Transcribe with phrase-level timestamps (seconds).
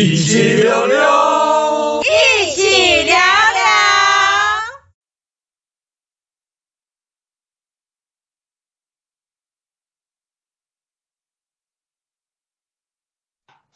[0.00, 3.60] 一起聊聊，一起聊聊。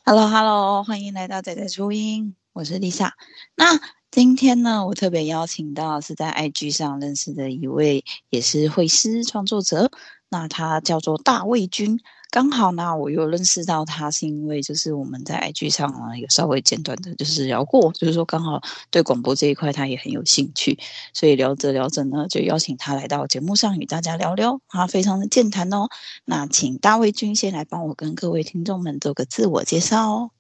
[0.05, 3.11] Hello，Hello，欢迎来到仔仔初音，我是 Lisa。
[3.57, 3.81] 那
[4.13, 9.91] 今天呢，我特别邀请到是在 IG 上认识的一位，也是绘师创作者。
[10.29, 11.99] 那他叫做大卫君。
[12.33, 18.59] 刚好呢，我又认识到他，是因为就是我们在 IG 上呢有稍微简短的，就是聊过，就是说刚好
[18.91, 20.79] 对广播这一块他也很有兴趣，
[21.13, 25.89] 所以聊着聊着呢，就邀请他来到节目上与大家聊聊，他非常的健谈哦。
[26.25, 30.31] 那请大卫君先来帮我跟各位听众们做个自我介绍哦。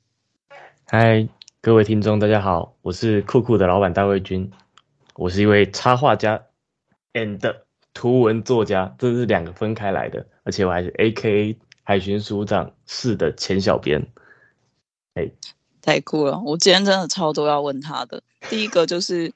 [0.87, 1.29] 嗨，
[1.61, 4.51] 各位听众，大家好，我是酷酷的老板大卫君，
[5.15, 6.43] 我是一位插画家
[7.13, 7.39] and
[7.93, 11.55] 图文作家，这是两个分开来的，而且我还是 AKA。
[11.85, 14.07] 海巡署长室的前小编，
[15.15, 15.31] 哎，
[15.81, 16.39] 太酷了！
[16.41, 18.23] 我今天真的超多要问他的。
[18.49, 19.33] 第一个就是，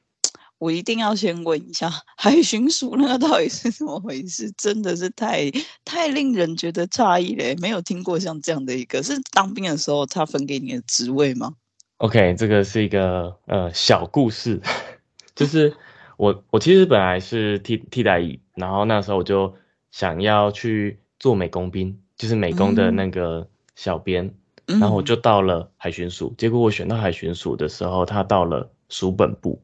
[0.59, 4.53] 我一定要先问一下，海巡署那个到底是怎么回事？
[4.57, 5.51] 真的是太
[5.85, 7.57] 太令人觉得诧异嘞！
[7.61, 11.55] 没有听过像这样的一个，是当兵的时候他分给你的职位吗
[11.99, 14.61] ？OK，这个是一个呃小故事，
[15.35, 15.77] 就是
[16.17, 19.55] 我我其实本来是替替代役，然后那时候我就
[19.91, 22.01] 想要去做美工兵。
[22.17, 24.35] 就是美工的那个小编，
[24.67, 26.35] 嗯，然后我就到了海巡署，嗯。
[26.39, 29.61] 结果我选到海巡署的时候，他到了署本部。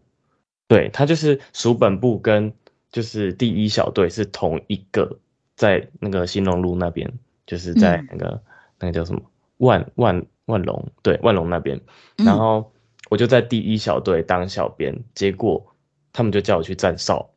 [0.69, 2.53] 对，他就是署本部跟
[2.91, 5.19] 就是第一小队是同一个，
[5.57, 7.13] 在那个新隆路那边，
[7.47, 8.41] 就是在那个、嗯、
[8.81, 9.21] 那个叫什么
[9.59, 11.81] 万万万隆，对，万隆那边。
[12.17, 12.73] 然后
[13.11, 15.75] 我就在第一小队当小编，结果
[16.13, 17.31] 他们就叫我去站哨。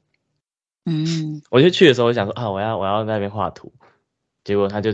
[0.86, 3.72] 嗯， 我就去的时候，我想说啊，我要我要在那边画图。
[4.44, 4.94] 结果他就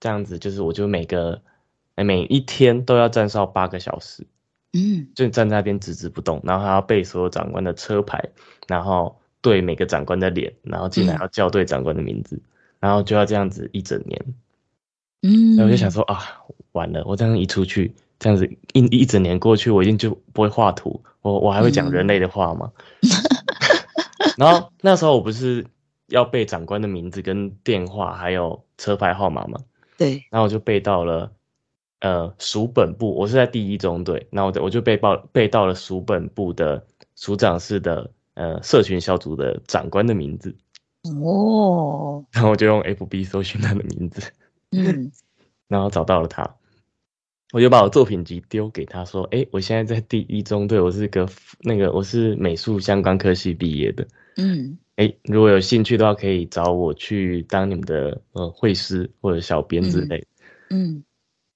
[0.00, 1.40] 这样子，就是我就每个
[1.96, 4.26] 每一天都要站哨八个小时，
[4.72, 8.30] 嗯，就站在那边直直不动，然后还要背所有长官的车牌，
[8.68, 12.42] 然后对每个长官的脸，然后进来要叫对长官的名字，嗯，
[12.80, 14.24] 然后就要这样子一整年，
[15.22, 16.20] 嗯，然后我就想说啊，
[16.72, 22.72] 完了，我这样一出去，这样子一一整年过去，我一定就不会画图，我我还会讲人类的话吗？
[23.02, 23.08] 嗯、
[24.36, 25.66] 然后那时候我不是。
[26.08, 29.58] 要背长官的名字跟电话，还有车牌号码嘛？
[29.96, 30.24] 对。
[30.30, 31.32] 然后我就背到了，
[32.00, 33.14] 呃，署本部。
[33.14, 40.54] 我是在第一中队，那我我就背报背到了署本部的署长室的呃社群小组的长官的名字。
[41.22, 42.24] 哦。
[42.32, 44.32] 然后我就用 FB 搜寻他的名字，
[44.72, 45.10] 嗯，
[45.68, 46.56] 然后找到了他，
[47.52, 51.28] 我就把我作品集丢给他说：“哎，我现在在第一中队，我是个
[51.60, 54.06] 那个我是美术相关科系毕业的。”
[54.36, 54.76] 嗯。
[54.96, 60.26] 哎，如果有兴趣的话，可以找我去当你们的呃会师或者小编之类
[60.70, 60.94] 嗯。
[60.94, 61.04] 嗯，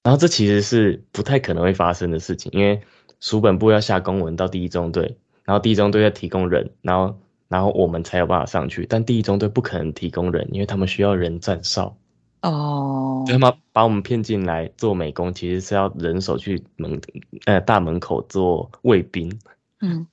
[0.03, 2.79] 然后这其实是不太可能会发生的事情，因为
[3.19, 8.85] 署本部要下公文到第一中队，然后第一中队要提供人，然后然后我们才有办法上去。
[8.87, 11.97] 但第一中队不可能提供人，因为他们需要人站哨。
[12.43, 13.23] 哦。
[13.25, 17.01] 就他们把我们骗进来做美工，其实是要人手去门
[17.45, 19.35] 呃大门口做卫兵。
[19.79, 20.05] 嗯。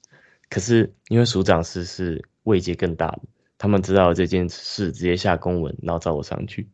[0.48, 2.24] 可是因为署长室是。
[2.48, 3.20] 位阶更大的，
[3.58, 6.66] 他们知道这件事，直接下公文，然后找我上去。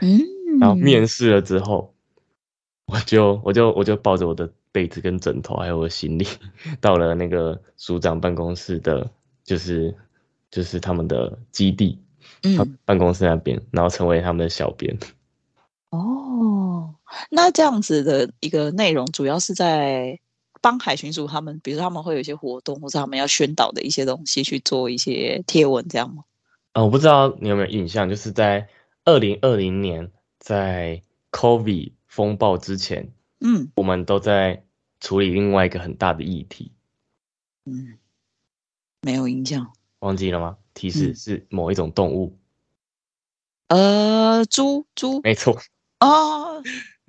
[0.00, 0.20] 嗯，
[0.60, 1.94] 然后面试了之后，
[2.86, 6.26] 我就我就我就抱着我的被子跟枕头，还有我的行李，
[6.80, 9.10] 到了那个署长办公室的，
[9.42, 9.94] 就是
[10.50, 11.98] 就是他们的基地，
[12.42, 14.96] 嗯，办公室那边，然后成为他们的小编。
[15.90, 16.94] 哦，
[17.30, 20.20] 那这样子的一个内容，主要是在。
[20.64, 26.24] 帮海巡署他们，比如说他们会有一些活动，或者他们要宣导的一些东西去做一些贴文，这样吗？
[26.72, 28.66] 呃，我不知道你有没有印象，就是在
[29.04, 31.02] 二零二零年，在
[31.32, 34.64] COVID 风暴之前，嗯，我们都在
[35.00, 36.72] 处理另外一个很大的议题。
[37.66, 37.98] 嗯，
[39.02, 40.56] 没有印象，忘记了吗？
[40.72, 42.38] 提示是某一种动物。
[43.68, 45.60] 嗯、呃，猪猪，没错。
[46.00, 46.62] 哦，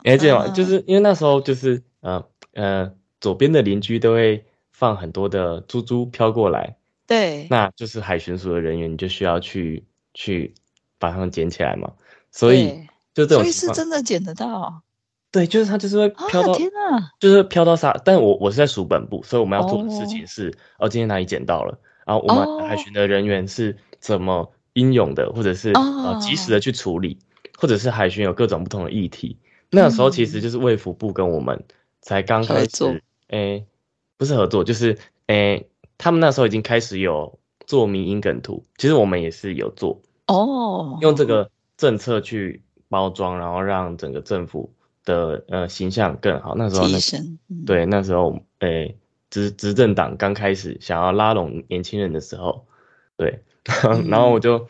[0.04, 0.50] 你还记得吗？
[0.50, 2.94] 就是因为那时候就是呃呃。
[3.26, 6.78] 左边的邻居都会放很多的珠珠飘过来，
[7.08, 9.84] 对，那就是海巡署的人员，你就需要去
[10.14, 10.54] 去
[11.00, 11.92] 把它们捡起来嘛。
[12.32, 12.86] 所以
[13.16, 14.84] 就这种，所以是真的捡得到。
[15.32, 18.00] 对，就是它就是会飘到，哦、天哪，就是飘到沙。
[18.06, 21.76] 但我我是在署本部，所以我们要做的事情是，哦，哦今天哪里捡到了，
[22.06, 27.18] 然后我们海巡的人员是怎么英勇的，或者是呃及时的去处理，
[27.58, 29.40] 或者是海巡有各种不同的议题。
[29.72, 31.64] 那个时候其实就是卫福部跟我们
[32.02, 33.04] 才刚开始。
[33.30, 33.66] 诶、欸，
[34.18, 35.68] 不是合作，就是诶、欸，
[35.98, 44.74] 他们那时候已经开始有做迷因梗图，其实我们也是有做哦，用这个政策去包装，然后让整个政府
[45.04, 46.56] 的呃形象更好。
[46.56, 46.88] 那时候
[47.66, 48.96] 对那时候诶
[49.30, 52.66] 执执政党刚开始想要拉拢年轻人的时候，
[53.18, 53.44] 对，
[53.84, 54.68] 嗯、 然后我就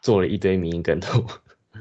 [0.00, 1.24] 做了一堆迷因梗图。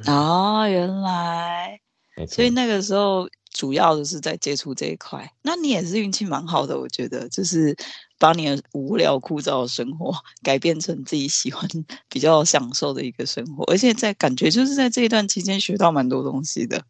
[0.07, 1.79] 哦，原来，
[2.27, 5.31] 所以那个时候主要的是在接触这一块。
[5.41, 7.75] 那你也是运气蛮好的，我觉得，就是
[8.19, 10.13] 把你的无聊枯燥的生活
[10.43, 11.69] 改变成自己喜欢、
[12.09, 16.83] 比较享受的一个生活，而且在感觉就是在这一段期间学到蛮多东西的。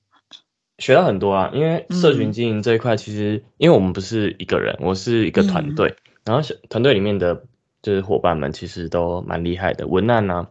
[0.80, 7.46] 学到很多啊，因为社群经营这一块，其实、嗯、因为我们不是一个人，我是一个团队，嗯、然后团队里面的
[7.82, 10.50] 就是伙伴们其实都蛮厉害的，文案啊、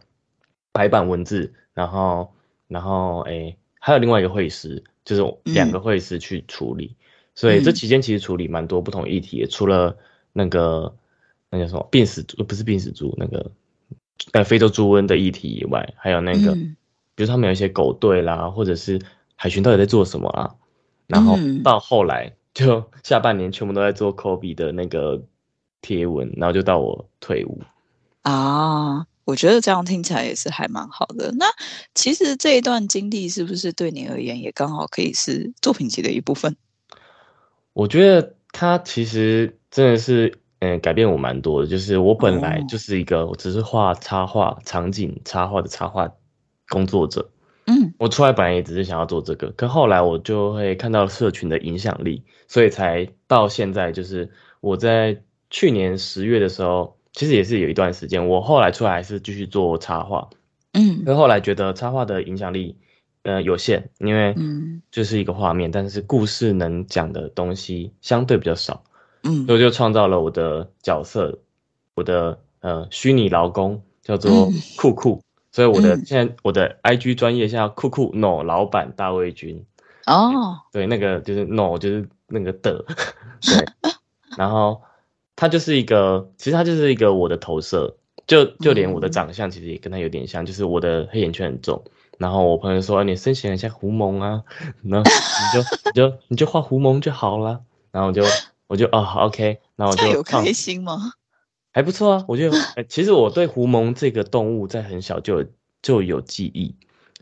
[0.71, 2.31] 排版文字，然后。
[2.69, 7.03] 然后，哎，还有另外一个会师，就是两个会师去处理，嗯、
[7.35, 9.97] 所以这期间其实处理蛮多不同议题，嗯、除了
[10.31, 10.95] 那个
[11.49, 13.51] 那叫什么病死猪，不是病死猪，那个
[14.31, 16.75] 呃非洲猪瘟的议题以外，还有那个，嗯、
[17.15, 19.01] 比如他们有一些狗队啦，或者是
[19.35, 20.55] 海巡到底在做什么啊？
[21.07, 25.23] 然后到后来就下半年全部都在做 Kobe 的那个
[25.81, 27.61] 贴文，然后就到我退伍。
[28.21, 29.05] 啊。
[29.25, 31.31] 我觉得这样听起来也是还蛮好的。
[31.37, 31.45] 那
[31.95, 36.55] 其实这一段经历是不是对你而言也刚好可以是作品集的一部分？
[37.71, 41.67] 我觉得它其实真的是，嗯，改变我蛮多的。
[41.67, 46.11] 就是我本来就是一个，我只是画插画、场景插画的插画
[46.67, 47.29] 工作者。
[47.67, 54.29] 嗯，我出来本来也只是想要做这个，可后来我就会看到社群的影响力，所以才到现在，就是
[54.59, 56.97] 我在去年十月的时候。
[57.13, 60.27] 其实也是有一段时间，我后来出来还是继续做插画，
[60.73, 62.75] 嗯，因为后来觉得插画的影响力，
[63.21, 68.83] 呃，有限，因为嗯，就是一个画面，但是故事能讲的东西相对比较少，
[69.21, 71.37] 嗯，所以我就创造了我的角色，
[71.93, 79.63] 我的呃虚拟劳工叫做酷酷，嗯、所以我的、嗯、现在我的 IG 专业叫酷酷 no 老板大卫君，
[80.07, 82.83] 哦，对，那个就是 no 就是那个的，
[83.39, 83.91] 对，
[84.35, 84.81] 然后。
[85.35, 87.97] 他就是一个，其实他就是一个我的投射，
[88.27, 91.83] 就就连我的长相其实也跟他有点像，嗯、就是我的黑眼圈很重。
[92.19, 94.43] 然后我朋友说，你身形很像狐獴啊，
[94.83, 97.61] 然后你就你就你就画狐獴就好了。
[97.91, 98.23] 然后我就
[98.67, 101.13] 我就哦，OK，然后我就有开心吗？
[101.71, 105.47] 还不错啊，我觉得，其实我对狐獴这个动物在很小就有
[105.81, 106.75] 就有记忆，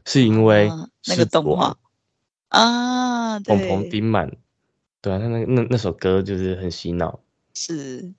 [0.05, 0.69] 是因为
[1.07, 1.77] 那个动画
[2.49, 4.35] 啊，鹏鹏丁满，
[5.01, 7.21] 对啊，那那那那首歌就是很洗脑。
[7.53, 8.13] 是，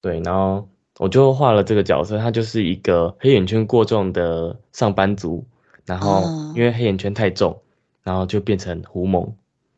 [0.00, 0.68] 对，然后
[0.98, 5.46] 我就画了这个角色，他就是一个黑眼圈过重的上班族，
[5.84, 6.22] 然后
[6.54, 7.60] 因为黑眼圈太重，
[8.02, 9.32] 然后就变成狐獴，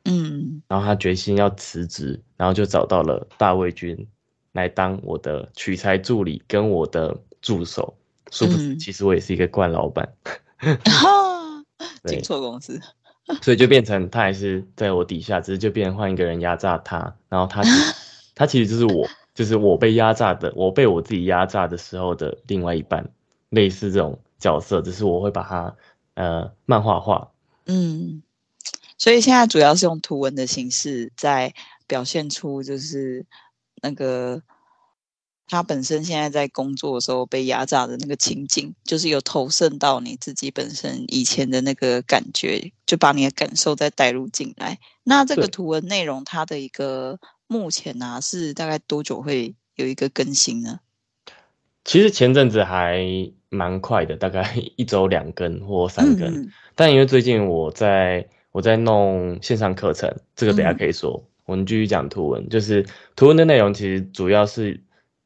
[0.04, 4.06] 嗯，然后他决心要辞职，然后就找到了大卫军
[4.52, 7.94] 来当我的取材助理跟我的助手，
[8.30, 10.12] 殊不知其实我也是一个惯老板，
[12.04, 12.80] 进错公司，
[13.42, 17.70] 所以就变成他还是在我底下，只是就变成换一个人压榨他，然后他就。
[18.38, 19.04] 他其实就是我，
[19.34, 23.04] 就是我被压榨的，我被我自己压榨的时候的另外一半，
[23.48, 25.76] 类似这种角色，只是我会把它
[26.14, 27.32] 呃漫画化。
[27.66, 28.22] 嗯，
[28.96, 31.52] 所以现在主要是用图文的形式在
[31.88, 33.26] 表现出，就是
[33.82, 34.40] 那个
[35.48, 44.78] 他本身现在在工作的时候被压榨的那个情景，就是有投射到你自己本身以前的那个感觉，就把你的感受再带入进来。
[45.02, 47.18] 那这个图文内容，它的一个。
[47.48, 50.80] 目前呢、啊，是大概多久会有一个更新呢？
[51.82, 53.02] 其实前阵子还
[53.48, 56.28] 蛮快的，大概 一周两更或三更。
[56.28, 61.24] 嗯、但因为最近我在我在弄线上课程，这个等下可以说。
[61.24, 62.86] 嗯、我们继续讲图文，就是
[63.16, 64.82] 图文的内容其实主要是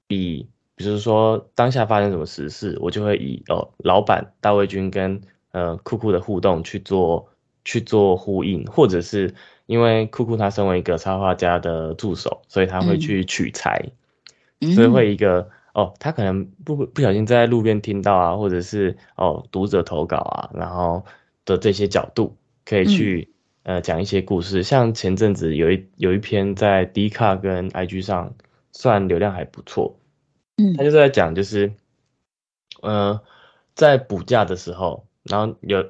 [0.07, 7.29] 以，比如说当下发生什么时事，我就会以哦老板大卫军跟呃酷酷的互动去做
[7.65, 9.35] 去做呼应，或者是。
[9.67, 13.91] 因为酷酷他身为一个插画家的助手，所以他会去取材，
[14.61, 21.05] 嗯、所以会一个哦，他可能不不小心在路边听到啊，或者是哦读者投稿啊，然后
[21.45, 23.29] 的这些角度可以去、
[23.63, 24.63] 嗯、呃讲一些故事。
[24.63, 28.35] 像前阵子有一有一篇在 D 卡跟 IG 上
[28.73, 29.99] 算流量还不错，
[30.57, 31.73] 嗯，他就是在讲就是
[32.83, 33.21] 呃
[33.75, 35.85] 在补假的时候，然后有。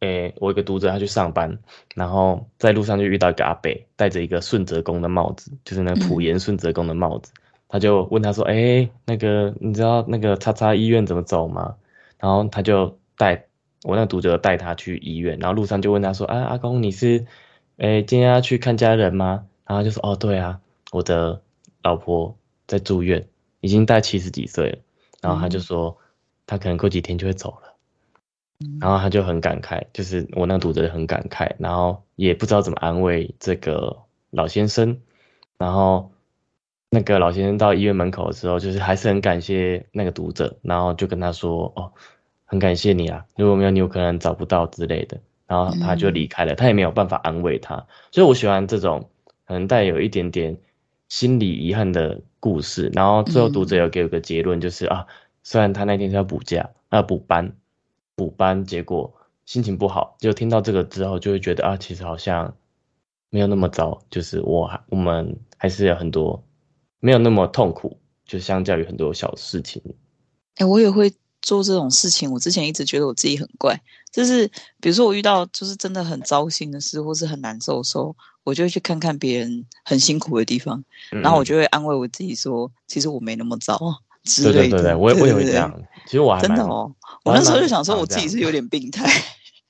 [0.00, 1.58] 诶、欸，我一个读者，他去上班，
[1.94, 7.32] 然后在路上就遇到一个阿伯，戴着一个顺泽宫的帽子，就是那个普贤顺泽宫的帽子。
[7.36, 11.76] 嗯、他就问他说：“诶、欸，那个你知道那个叉叉医院怎么走吗？”
[12.18, 13.44] 然后他就带
[13.82, 17.26] 我那个读者带他去医院，然后路上就问他说：“啊，阿公你是
[17.76, 20.60] 诶、欸、今天要去看家人吗？”然后就说：“哦，对啊，
[20.92, 21.42] 我的
[21.82, 22.34] 老婆
[22.66, 23.28] 在住院，
[23.60, 24.78] 已经大七十几岁了。”
[25.20, 25.94] 然后他就说
[26.46, 27.69] ：“他可能过几天就会走了。”
[28.80, 33.96] 然后他就很感慨，就是我那个读者很感慨，然后也不知道怎么安慰这个
[34.30, 34.98] 老先生，
[35.58, 36.12] 然后
[36.90, 41.92] 那个老先生到医院门口的时候，就是还是很感谢那个读者，然后就跟他说：“哦，
[42.44, 49.08] 很感谢你啊，如果没有你，我可能找不到之类的。”然后他就离开了，他也没有办法安慰他，所以我喜欢这种
[49.46, 50.56] 可能带有一点点
[51.08, 52.90] 心理遗憾的故事。
[52.94, 55.06] 然后最后读者有给我个结论，就是啊，
[55.42, 57.52] 虽然他那天是要补假要补班。
[58.20, 59.10] 补班，结果
[59.46, 62.54] 心情不好，就听到这个之后，就会觉得啊，其实好像
[63.30, 66.44] 没有那么糟，就是我还我们还是有很多
[66.98, 69.80] 没有那么痛苦，就相较于很多小事情。
[70.56, 71.10] 哎、欸，我也会
[71.40, 72.30] 做这种事情。
[72.30, 73.80] 我之前一直觉得我自己很怪，
[74.12, 74.46] 就是
[74.82, 83.80] 比如说我遇到就是真的很糟心的事，或是很难受的时候，我就会去看看别人很辛苦的地方，嗯、然后我就会安慰我自己说，其实我没那么糟。
[84.42, 85.82] 对对对对，我也我也会这样。
[86.04, 86.92] 其实我还真的哦，
[87.24, 89.04] 我那时候就想说，我自己是有点病态。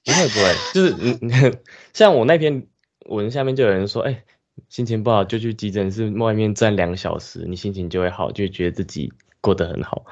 [0.04, 1.58] 不会不会，就是嗯，
[1.92, 2.66] 像我那篇
[3.06, 4.24] 文下面就有人说，哎、欸，
[4.68, 10.04] 心情不好就去急诊室外面站两小时，你心情就会好，就觉得自己过得很好。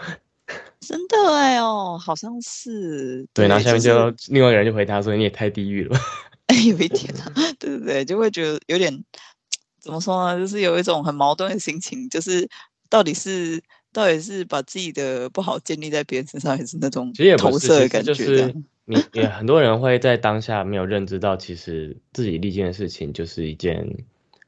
[0.81, 3.27] 真的哎哦，好像是。
[3.33, 5.99] 对，然后下面就另外一个人就回答说，你也太地狱了。
[6.49, 9.03] 哎， 有一点啊， 对对对，就会觉得有点
[9.81, 10.39] 怎么说呢？
[10.39, 12.47] 就是有一种很矛盾的心情，就是
[12.91, 13.63] 到底是。
[13.99, 18.15] 到底是把自己的不好建立在别人身上，还是那种投射的感觉？
[18.15, 23.85] 就是你也很多人会在当下没有认知到，其实自己历经的事情就是一件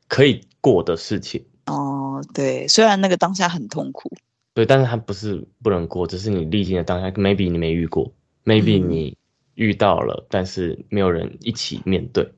[0.07, 1.45] 可以过的事情。
[1.67, 4.09] 哦，对，虽然那个当下很痛苦，
[4.55, 8.13] 对，但是它不是不能过，只是你历经的当下，maybe 你没遇过
[8.45, 9.17] ，maybe 你
[9.57, 12.31] 遇到了，嗯、但是没有人一起面对。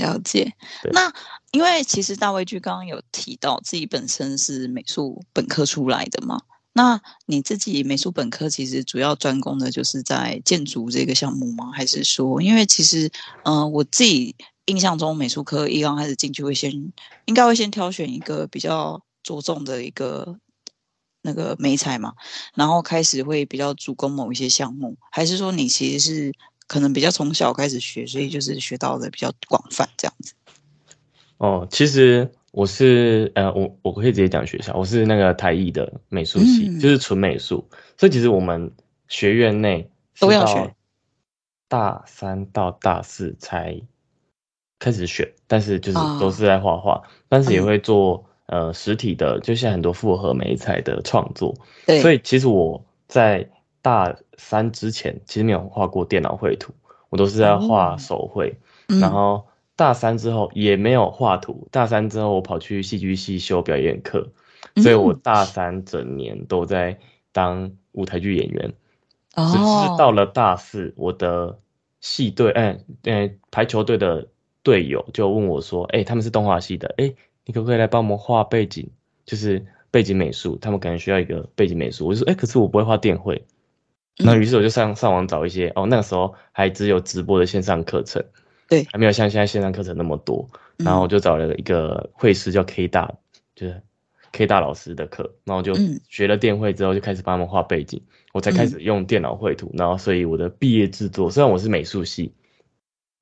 [0.00, 0.52] 了解，
[0.92, 1.12] 那
[1.52, 6.40] 因为其实大卫剧刚刚有提到自己本身是美术本科出来的嘛，
[6.72, 11.70] 那你自己美术本科其实主要专攻的就是在建筑这个项目吗？
[11.72, 13.10] 还是说，因为其实，
[13.44, 14.34] 嗯、呃，我自己
[14.66, 16.70] 印象中美术科一刚开始进去会先，
[17.26, 20.38] 应该会先挑选一个比较着重的一个
[21.22, 22.14] 那个美彩嘛，
[22.54, 26.32] 然后开始会比较主攻某一些项目，还是说你其实是？
[26.70, 30.34] 可能比较从小开始学，所以就是学到的比较广泛这样子。
[31.38, 37.68] 哦，其实我是呃，我我可以直接讲学校，我是那个台艺的美术系，嗯、就是纯美术。
[37.98, 38.70] 所以其实我们
[39.08, 40.72] 学院内都要学，
[41.66, 43.76] 大三到大四才
[44.78, 51.52] 开始选，但是就是都是在画画，哦、但是也会做、嗯、呃实体的，就像很多复合媒材的创作。
[51.84, 53.50] 对，所以其实我在。
[53.82, 56.72] 大三之前其实没有画过电脑绘图，
[57.08, 58.54] 我都是在画手绘。
[58.88, 59.46] 嗯、然后
[59.76, 61.68] 大三之后也没有画图。
[61.70, 64.28] 大三之后我跑去戏剧系修表演课，
[64.74, 66.98] 嗯、所以我大三整年都在
[67.32, 68.72] 当舞台剧演员。
[69.36, 71.56] 哦，只是到了大四，我的
[72.00, 74.26] 系队，哎、欸、哎、欸，排球队的
[74.64, 78.90] 队友就问我说：“哎、欸，他们是动画系的，哎、欸，你可不可以来帮我们画背景？
[79.24, 83.40] 就是背景美术，他们可能需要一个背景美术。”我就说：“哎、欸，可是我不会画电绘。”
[84.24, 88.24] 那于是我就上上网找一些哦，那个时候还只有直播的线上课程，
[88.68, 90.48] 对，还没有像现在线上课程那么多。
[90.76, 93.12] 然后我就找了一个绘师叫 K 大，
[93.54, 93.82] 就是
[94.32, 95.74] K 大老师的课，然后就
[96.08, 99.70] 学了电绘之后，就开始帮他们画背景，我才开始用电脑绘图。
[99.74, 102.32] 然后所以我的毕业制作，虽然我是美术系，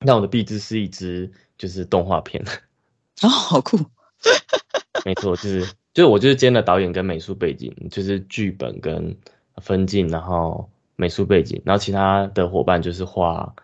[0.05, 2.43] 但我的毕制是一支就是动画片。
[3.23, 3.77] 哦，好酷！
[5.03, 9.17] 没错，就是就是我就是兼了导演跟美术背景，就是剧本跟
[9.57, 10.69] 分镜，然后。
[10.99, 13.55] 美术背景，然后其他的伙伴就是画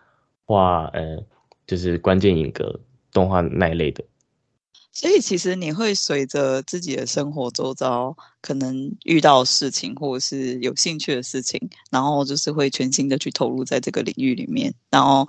[0.46, 1.22] 画，呃，
[1.66, 2.80] 就是关键影格、
[3.12, 4.02] 动画那一类的。
[4.90, 14.72] 所以其实你会随着自己的生活周遭可能遇到事情，或者是有兴趣的事情，然后就是会全心的去投入在这个领域里面。
[14.88, 15.28] 然后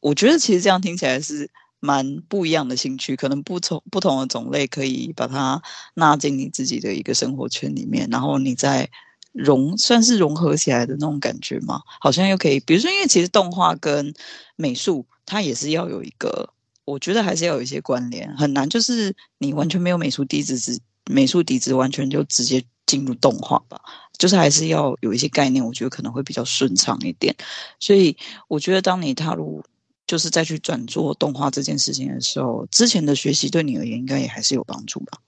[0.00, 1.50] 我觉得其实这样听起来是
[1.80, 5.60] 蛮不一样的兴趣，可能不同不同的种类可以把它
[5.92, 8.88] 纳进你自己的一个生活圈里面，然后你在。
[9.36, 11.82] 融算是融合起来的那种感觉吗？
[12.00, 14.14] 好像又可以，比如说，因为其实动画跟
[14.56, 16.48] 美术，它也是要有一个，
[16.84, 20.78] 我觉得还是要有一些关联，很难就是你完全没有美术底子，只
[21.10, 23.80] 美术底子完全就直接进入动画吧，
[24.18, 27.34] 就是还是要有一些概念，我觉得可能会比较顺畅一点。
[27.78, 28.16] 所以
[28.48, 29.62] 我觉得当你踏入
[30.06, 35.18] 就是再去转做动画这件事情的时候，之前的学习对你而言应该也还是有帮助吧。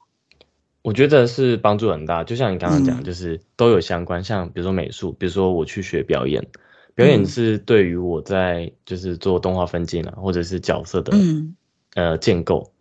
[0.82, 4.20] 我觉得是帮助很大，就像你刚刚讲，就是都有相关。
[4.20, 6.46] 嗯、像比如说美术，比如说我去学表演，
[6.94, 11.54] 表演是对于我在就是做动画分镜啊，或者是角色的、嗯、
[11.94, 12.72] 呃建构，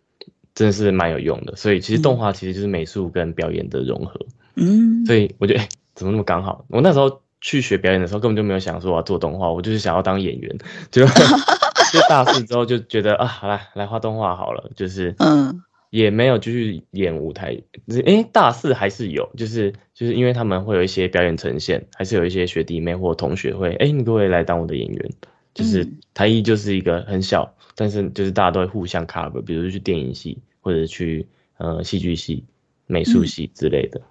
[0.54, 1.54] 真的是蛮有用的。
[1.56, 4.18] 所以其实动画其实就是美术跟表演的融合。
[4.54, 6.64] 嗯，所以我觉得、欸、 怎么那么刚好？
[6.68, 10.56] 我那时候去学表演的时候，根本就没有想说我要做动画，我就是想要当演员。
[10.90, 11.04] 就
[11.90, 17.56] 就大四之后就觉得啊，好来来画动画好了，就是嗯，也没有继续演舞台。
[18.04, 25.10] 哎，大四还是有，就是就是因为他们会有一些表演呈现，还是有一些学弟妹或同学会，哎，你可不可以来当我的演员？
[25.54, 31.26] 就是台艺就是一个很小，但是就是大家都会互相 cover，比如去电影系或者去
[31.56, 32.44] 呃戏剧系、
[32.86, 34.00] 美术系之类的。
[34.00, 34.04] 嗯，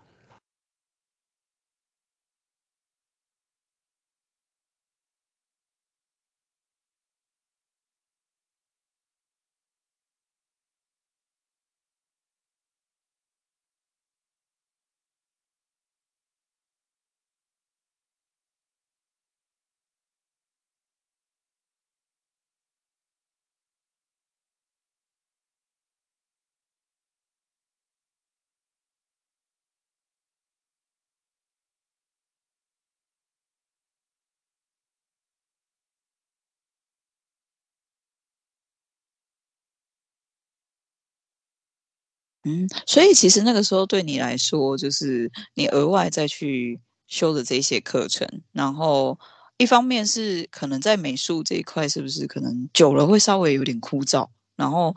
[42.86, 49.18] 所以其实那个时候对你来说，就是你额外再去修的这些课程，然后
[49.58, 54.96] 一方面是可能在美术这一块，是不是可能久了会稍微有点枯燥，然后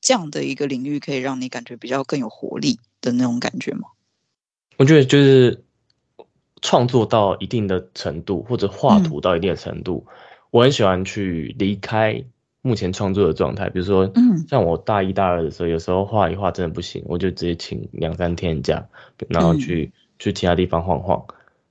[0.00, 3.88] 这样的一个领域可以让你感觉比较更有活力的那种感觉吗？
[4.76, 5.64] 我觉得就是
[6.62, 10.14] 创作到一定的程度，或者画图到一定的程度，嗯、
[10.50, 12.24] 我很喜欢去离开。
[12.68, 14.12] 目前创作的状态，比如说，
[14.46, 18.86] 像我大一、大二的时候，有时候画一画真的不行，我就直接请两三天假，
[19.30, 21.24] 然后去去其他地方晃晃，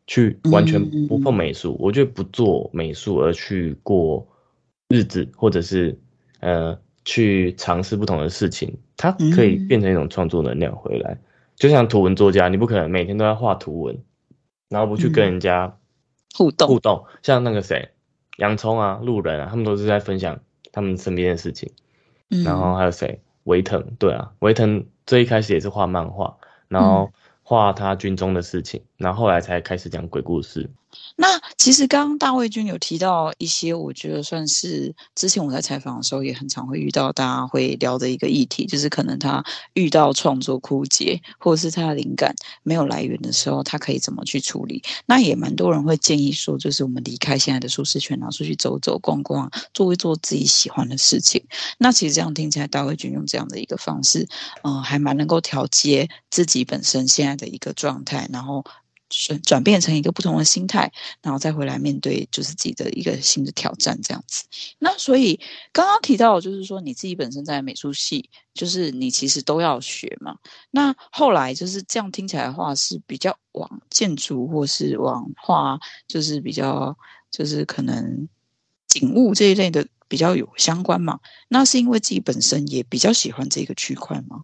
[0.07, 1.77] 去完全不碰美术。
[1.79, 4.27] 我觉得不做美术而去过
[4.89, 5.95] 日子，或者是
[6.39, 6.75] 呃
[7.05, 11.19] 去尝试不同的事情，它可以变成一种创作能量回来。
[11.55, 13.99] 就像图文作家，你不可能每天都要画图文，
[14.69, 15.77] 然后不去跟人家
[16.35, 17.05] 互动互动。
[17.21, 17.89] 像那个谁，
[18.37, 20.39] 洋葱啊、路人啊，他们都是在分享。
[20.77, 21.71] 他们身边的事情，
[22.45, 23.19] 然后还有谁？
[23.45, 26.37] 维腾，对啊，维腾最一开始也是画漫画，
[26.67, 27.11] 然后
[27.41, 30.69] 画他军中的事情，然后后来才开始讲鬼故事。
[31.19, 44.83] 那其实刚刚大卫君有提到一些，我觉得算是之前我在采访的时候也很常会遇到，大家会聊的一个议题，就是可能他遇到创作枯竭，或者是他的灵感没有来源的时候，他可以怎么去处理？
[45.07, 51.43] 那也蛮多人会建议说，就是我们离开现在的舒适圈，然后出去走走逛逛，做一做自己喜欢的事情。
[51.79, 54.27] 那其实这样听起来，大卫君用这样的一个方式，
[54.61, 58.63] 嗯、呃，还蛮能够调节自己本身现在的一个状态，然后。
[59.09, 60.91] 转转变成一个不同的心态，
[61.21, 64.43] 然后再回来面对就是自己的一个新的挑战，这样子。
[64.79, 65.39] 那所以
[65.71, 70.37] 刚刚提到，就是说你自己本身在美术系，就是你其实都要学嘛。
[70.71, 76.97] 那后来就是这样听起来的话，是比较往建筑或是往画，就是比较
[77.31, 78.27] 就是可能
[78.87, 81.19] 景物这一类的比较有相关嘛。
[81.47, 84.43] 那是因为自己本身也比较喜欢这个区块吗？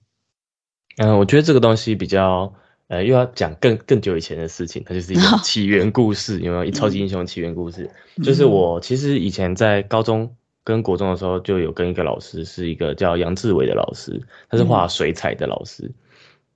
[0.97, 2.53] 嗯，我觉得这个东西比较。
[2.89, 6.65] 呃，又要讲更更久以前的事情，它就是一个 起源故事，有没有？
[6.65, 15.93] 一超级英雄起源故事，嗯、就是我其实以前在高中跟国中的时候，就有跟一个老师，是一个叫杨志伟的老师，他是画水彩的老师，嗯、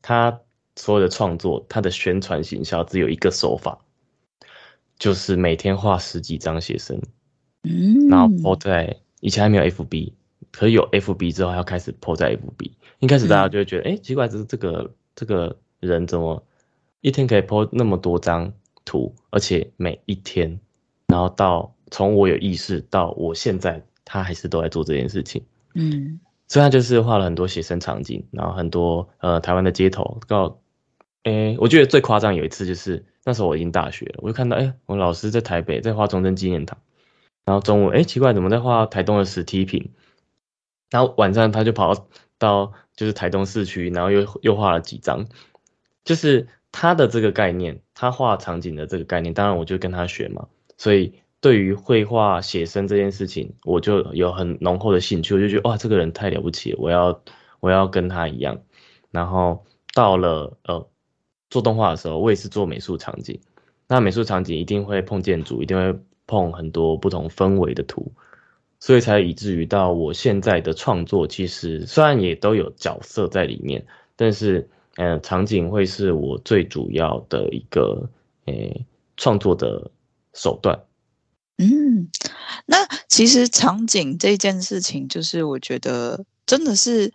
[0.02, 0.40] 他
[0.76, 3.80] 所有的创作，他的宣传行销只有一个手法，
[5.00, 7.02] 就是每天画十几张写生，
[7.64, 10.12] 嗯，然后 po 在以前还没有 FB，
[10.52, 15.58] 可是有 FB 之后要开始 po 在 FB，一开始大家就会觉得，哎、嗯欸，奇怪，这是这个这个。
[15.80, 16.44] 人怎么
[17.02, 18.54] 一天可以 po 那么多张
[18.86, 20.60] 图，而且每一天，
[21.08, 25.44] 然后到从我有意识到我现在，他还是都在做这件事情。
[25.76, 30.20] 嗯，所以他就是画了很多写生场景，然后很多呃台湾的街头。
[30.28, 30.60] 告，
[31.24, 36.80] 诶，我觉得最夸张有一次就是那时候我已经大学了，我就看到诶，我老师在台北在画中正纪念堂，
[37.46, 39.92] 然后中午诶，奇怪怎么在画台东的石梯坪，
[40.90, 42.08] 然后晚上他就跑
[42.40, 45.28] 到就是台东市区，然后又又画了几张。
[46.08, 50.48] 就是他的这个概念，他画场景的这个概念，当然我就跟他学嘛。
[50.78, 55.36] 所以对于绘画写生这件事情，我就有很浓厚的兴趣。
[55.36, 57.22] 我就觉得哇，这个人太了不起，我要
[57.60, 58.62] 我要跟他一样。
[59.12, 60.88] 然后到了呃
[61.50, 63.42] 做动画的时候，我也是做美术场景。
[63.90, 68.14] 那美术场景一定会碰建筑，一定会碰很多不同氛围的图，
[68.80, 74.70] 所以才以至于到我现在的创作，其实虽然也都有角色在里面，但是。
[74.98, 78.10] 嗯，场景会是我最主要的一个
[78.46, 79.92] 诶创作的
[80.34, 80.80] 手段。
[81.60, 82.10] 嗯，
[82.66, 87.14] 那其实场景这件事情，就是我觉得真的是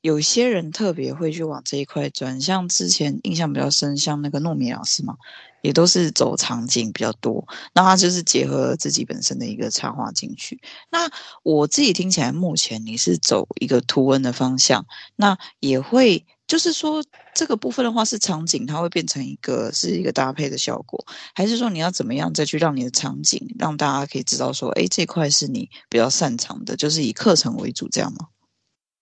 [0.00, 5.16] 有些人特别会去往这一块转，像之前印象比较深，像那个糯米老师嘛，
[5.62, 7.46] 也都是走场景比较多。
[7.74, 10.60] 那他就是结合自己本身的一个插画进去。
[10.90, 11.08] 那
[11.44, 16.26] 我自己听起来，目前你是走一个图文的方向，那也会。
[16.50, 17.00] 就是说，
[17.32, 28.26] 这个部分的话是场景，它会变成一个是一个搭配的效果，还是说你要怎么样再去让你的场景让大家可以知道说，哎，这块是你比较擅长的，就是以课程为主这样吗？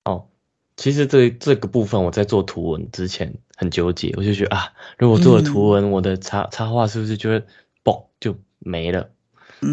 [0.04, 0.28] 哦，
[0.76, 7.42] 其实这这个部分我在做图文之前很纠结，我就觉得啊，如果做了图文，嗯、我的插插画是不是就会
[7.82, 9.08] 嘣就没了？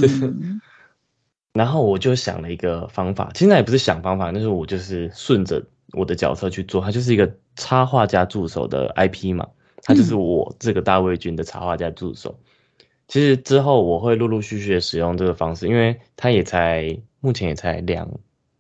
[0.02, 0.62] 就是、嗯，
[1.52, 5.62] 然后我就想了一个方法，现在也不是想方法，但是我就是顺着
[5.96, 7.36] 我的角色去做，它就是一个。
[7.58, 9.48] 插画家助手的 IP 嘛，
[9.82, 12.38] 他就是我这个大卫军的插画家助手。
[12.38, 12.86] 嗯。
[13.08, 18.12] 其实之后我会陆陆续续的使用这个方式，因为他也才目前也才两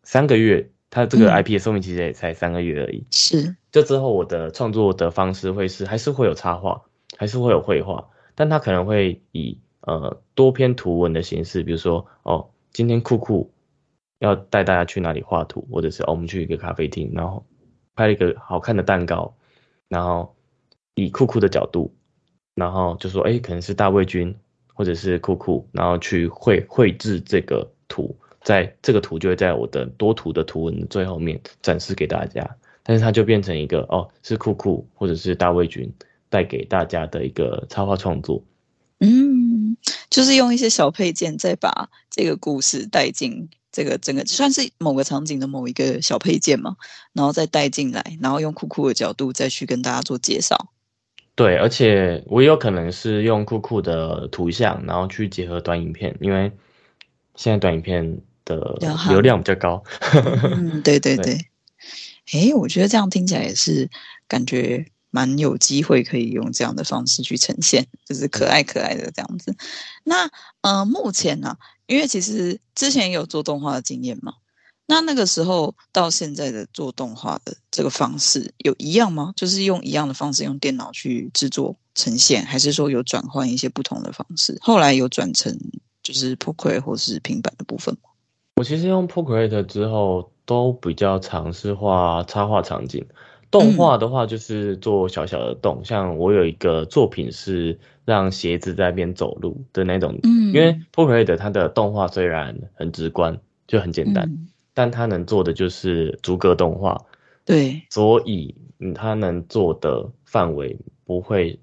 [0.03, 3.03] 三个月，他这个 IP 的寿命其实也才三个月而已。
[3.11, 6.83] 是，这之后我的创作的方式会是还是会有插画，
[7.17, 13.51] 还是会有绘画，但他可能会以呃多篇图文的形式，比如说哦，今天酷酷
[14.19, 17.45] 要带大家去哪里画图，或者是哦我们去一个咖啡厅，然后。
[17.97, 19.33] 拍了一个好看的蛋糕，
[19.87, 20.35] 然后
[20.95, 21.95] 以酷酷的角度，
[22.53, 24.35] 然后就说，哎，可能是大卫君
[24.73, 35.89] 或者是酷酷，然后去绘绘制这个图，在这个图就会在我的多图的图文的最后面展示给大家，但是它就变成一个哦，是酷酷或者是大卫君
[36.27, 38.43] 带给大家的一个插画创作，
[38.99, 39.77] 嗯，
[40.09, 43.47] 就是用一些小配件再把这个故事带进。
[43.75, 46.77] 这个整个算是某个场景的某一个小配件嘛，
[47.11, 50.71] 然后再带进来，然后用酷酷的角度再去跟大家做介绍。
[51.35, 56.49] 对，而且我有可能是用酷酷的图像，然后去结合短影片，因为
[57.35, 58.77] 现在短影片的
[59.09, 59.83] 流量比较高。
[60.55, 61.37] 嗯，对对对。
[62.31, 63.89] 哎，我觉得这样听起来也是
[64.29, 69.53] 感觉蛮有机会可以用这样的方式去呈现，就是可爱可爱的这样子。
[70.05, 71.57] 那呃，目前呢、啊？
[71.87, 74.33] 因为其实之前有做动画的经验嘛，
[74.87, 79.33] 那那个时候到现在的做动画的这个方式有一样吗？
[79.35, 84.57] 就是用一样的方式用电脑去制作呈现，还是说有转换一些不同的方式？
[84.61, 85.57] 后来有转成
[86.03, 88.09] 就是 Procreate 或是平板的部分吗？
[88.55, 93.05] 我其实用 Procreate 之后都比较尝试画插画场景。
[93.51, 100.17] 动画的话，就是做小小的动，嗯，像我有一个作品是让鞋子在那边走路的那种。
[100.23, 103.37] 嗯，因为 Procreate 它的动画虽然很直观，
[103.67, 107.05] 就很简单，嗯，但它能做的就是逐格动画。
[107.43, 111.59] 对，所以嗯，它能做的范围不会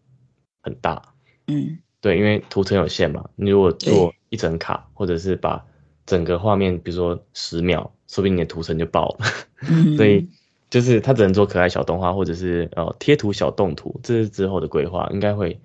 [0.60, 1.14] 很大。
[1.46, 5.64] 嗯，对，因为图层有限嘛，你如果做一整卡，或者是把
[6.04, 9.26] 整个画面，比如说十秒，说不定你的图层就爆了。
[9.68, 10.28] 嗯， 所以。
[10.72, 15.60] 就是它只能做可爱小动画，或者是呃贴图小动图，这是之后的规划，应该会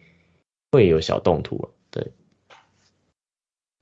[0.72, 1.70] 会有小动图。
[1.90, 2.12] 对，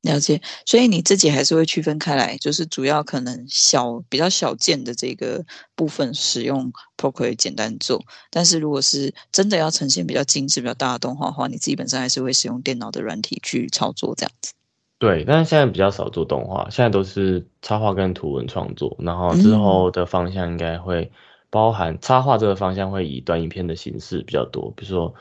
[0.02, 0.41] 了解。
[0.65, 5.43] 所以你自己还是会区分开来，就是主要可能小比较小件的这个
[5.76, 14.54] 部分使用 Procreate 简单做，但是如果是真的要呈现比较精致、比较大的动画的话，你自己本身还是会使用电脑的软体去操作这样子。
[14.98, 18.95] 对，但是现在比较少做动画，现在都是插画跟图文创作。
[19.00, 21.12] 然后之后的方向应该会
[21.50, 24.71] 包含插画这个方向，会以短影片的形式比较多。
[24.78, 25.13] 比如说，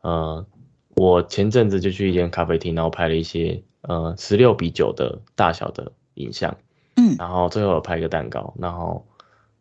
[0.00, 0.46] 呃，
[1.00, 6.54] 我前阵子就去一间咖啡厅，然后拍了一些呃十六比九的大小的影像，
[6.96, 9.06] 嗯，然后最后我拍一个蛋糕，然后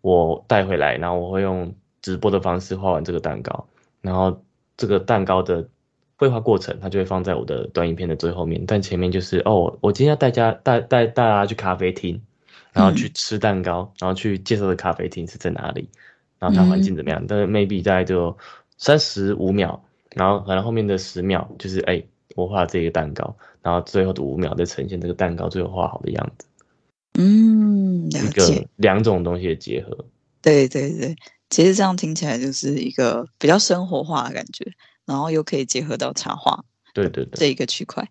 [0.01, 3.65] 我带回来，然后我会用直播的方式画完这个蛋糕，
[4.01, 4.43] 然后
[4.77, 5.67] 这个蛋糕的。
[6.21, 12.21] 绘画过程，它就会放在我的短影片的最后面，但前面就是哦，我今天要带家带带带大家去咖啡厅，
[12.73, 15.87] 然后去吃蛋糕，然后去介绍的咖啡厅是在哪里，
[16.37, 17.23] 然后它环境怎么样？
[17.25, 18.37] 但是 maybe 大概就
[18.77, 19.81] 三十五秒，
[20.15, 22.03] 然后可能后面的十秒就是哎，
[22.35, 26.47] 我画这个蛋糕，然后最后的五秒再呈现这个蛋糕最后画好的样子。
[27.19, 28.27] 嗯，了解。
[28.27, 30.05] 一个两种东西的结合。
[30.41, 31.15] 对对对，
[31.49, 34.71] 其实这样听起来就是一个比较生活化的感觉。
[35.05, 38.07] 然后又可以结合到插画，对对对，这一个区块，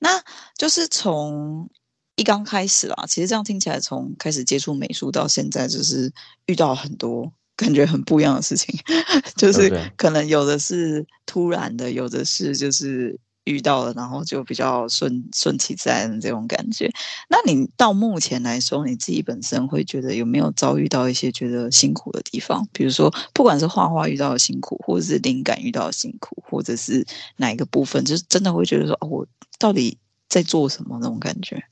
[0.00, 0.20] 那
[0.58, 1.70] 就是从
[2.16, 3.04] 一刚开始啦。
[3.06, 6.12] 其实这样听起来，从开始接触美术到现在，就是
[6.46, 8.74] 遇到很多感觉很不一样的事情，
[9.36, 13.18] 就是可能有的是突然的，有的是就是。
[13.44, 16.88] 遇到了，然后就比较顺顺其自然的这种感觉。
[17.28, 22.64] 那你到目前来说，你自己本身会觉得有没有遭遇到一些觉得辛苦的地方？
[22.70, 27.04] 比如说，不管是画画遇到的辛苦，或者是灵感遇到的辛苦，或者是
[27.38, 29.26] 哪一个部分，就是真的会觉得说，哦，我
[29.58, 31.64] 到底在做什么那种感觉？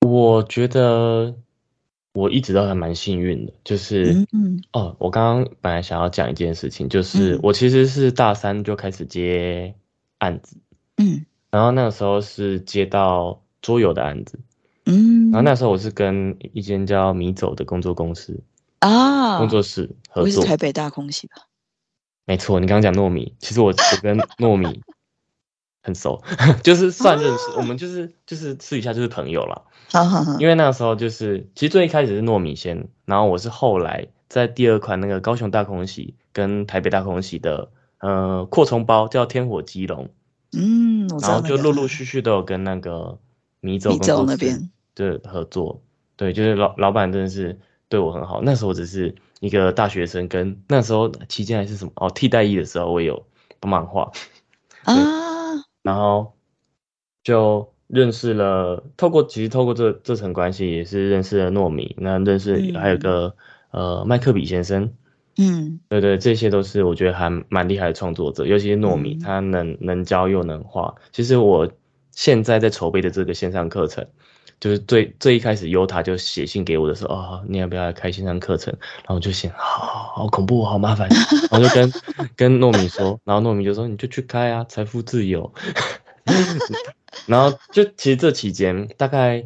[0.00, 1.34] 我觉得
[2.14, 4.26] 我一直都还蛮幸运的，就是，嗯。
[4.32, 9.74] 嗯哦，我刚刚本来想要讲一件事情，就是我其实是大三就开始接
[10.18, 10.56] 案子，
[10.96, 14.38] 嗯，然后那个时候是接到桌游的案子，
[14.86, 15.54] 嗯，然后那。
[15.54, 18.40] 时候我是跟一间叫米走的工作公司
[18.78, 19.38] 啊。
[19.38, 21.34] 工作室合作，台北大空袭吧？
[22.26, 24.80] 没错，你刚刚讲糯米，其实我我跟糯米
[25.84, 26.20] 很熟，
[26.64, 29.62] 就是算认识，啊、我们就是就是私底下就是朋友了。
[29.92, 37.68] 好好好，因为那个时候就是，其实最一开始是糯米先，然后我是后来在第二款那个高雄大空袭跟台北大空袭的
[38.00, 40.08] 呃扩充包叫天火鸡龙，
[40.56, 43.18] 嗯，然后就陆陆续续都有跟那个
[43.60, 44.70] 米走米走那边。
[44.96, 45.82] 的合作，
[46.16, 53.26] 对，就是老老板真的是对我很好，那时候我只是一个大学生，跟那时候期间还是什么哦替代役的时候，我有
[53.58, 54.12] 帮忙画。
[54.84, 54.94] 啊，
[55.84, 56.32] 然后
[57.22, 57.72] 就。
[57.86, 63.36] 认识了，透过其实透过这这层关系，也是认识了糯米，那认识还有个、
[63.72, 64.90] 嗯、呃麦克比先生，
[65.36, 70.94] 嗯，对对，这些都是我觉得还蛮厉害的创作者，尤其是糯米，嗯、他能能教又能画。
[71.12, 71.70] 其实我
[72.10, 74.08] 现在在筹备的这个线上课程，
[74.60, 78.72] 就是最最一开始 Yota 就写信给我的时候，哦，你要不要来开线上课程？
[78.80, 81.08] 然后我就想，好、哦、好恐怖，好麻烦，
[81.50, 81.92] 然后就跟
[82.36, 85.52] 跟糯米说，然后糯米就说，你就去开啊，财富自由。
[87.26, 89.44] 然后就其实这期间大概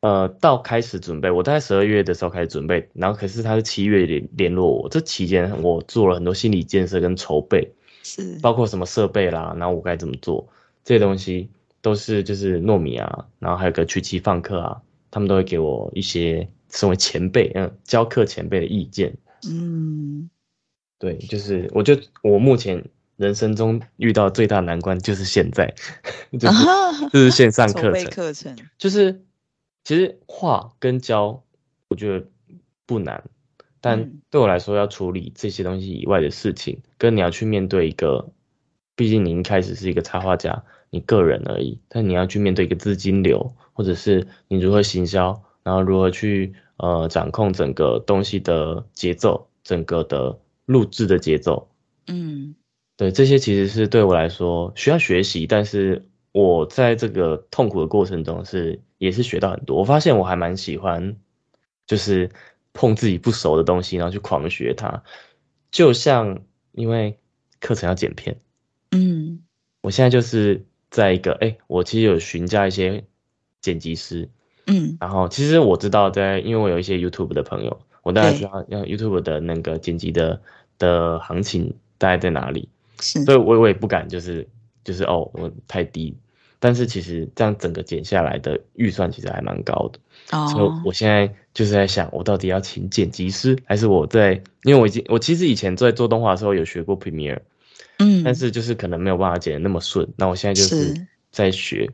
[0.00, 7.72] 呃到开始准备，我大概十二月的时候开始准备，然后可是他是七月联联络我，这期间我做了很多心理建设跟筹备，
[8.02, 10.48] 是包括什么设备啦，然后我该怎么做
[10.84, 11.48] 这些东西
[11.82, 19.16] 都是就是糯米啊，然后还有个曲奇放客啊，他们都会给我一些身为前辈嗯教课前辈的意见，
[19.48, 20.30] 嗯，
[20.98, 22.84] 对，就是我就我目前。
[23.16, 25.74] 人生中遇到最大难关就是现在，
[26.40, 26.64] 就是
[27.12, 29.22] 就是线上 课程，课程就是
[29.84, 31.42] 其实画跟教，
[31.88, 32.26] 我觉得
[32.86, 33.22] 不难，
[33.82, 38.32] 但对我来说要处理这些东西以外的事情，跟你要去面对一个，
[38.96, 51.68] 毕竟你一开始是一个插画家，你个人而已，但你要去面对一个资金流，或者是你如何行销，然后如何去呃掌控整个东西的节奏，整个的录制的节奏，
[52.06, 52.54] 嗯。
[52.96, 59.78] 对，这些其实是对我来说需要学习，但是我在这个痛苦的过程中是也是学到很多。
[59.78, 61.16] 我发现我还蛮喜欢，
[61.86, 62.28] 就是
[62.74, 65.02] 碰自己不熟的东西，然后去狂学它。
[65.70, 67.18] 就像因为
[67.58, 68.38] 课程要剪片，
[68.90, 69.40] 嗯，
[69.80, 73.04] 我现在就是在一个哎，我其实有询价一些
[73.60, 74.28] 剪辑师，
[74.66, 80.40] 嗯，然后其实我知道在，因为我有一些 YouTube 的朋友，我大概知道要 YouTube 的那个剪辑的
[80.78, 82.68] 的行情大概在哪里。
[83.00, 84.46] 是所以，我我也不敢，就是
[84.84, 86.16] 就是哦，我太低。
[86.62, 89.98] 但是其实这样整个剪下来的预算其实还蛮高的。
[90.36, 90.46] 哦。
[90.48, 94.42] 所以我现在就是在想，我到底要请剪辑师，还是我在？
[94.64, 97.40] 因为我已经我其实以前在做动画的时候有学过 Premiere，
[98.00, 100.08] 嗯，但是就是可能没有办法剪的那么顺。
[100.16, 101.90] 那我现在就是在学。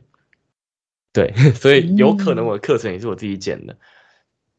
[1.13, 3.73] 对， 所以有可能我的课程也是我自己剪的。
[3.73, 3.77] 嗯。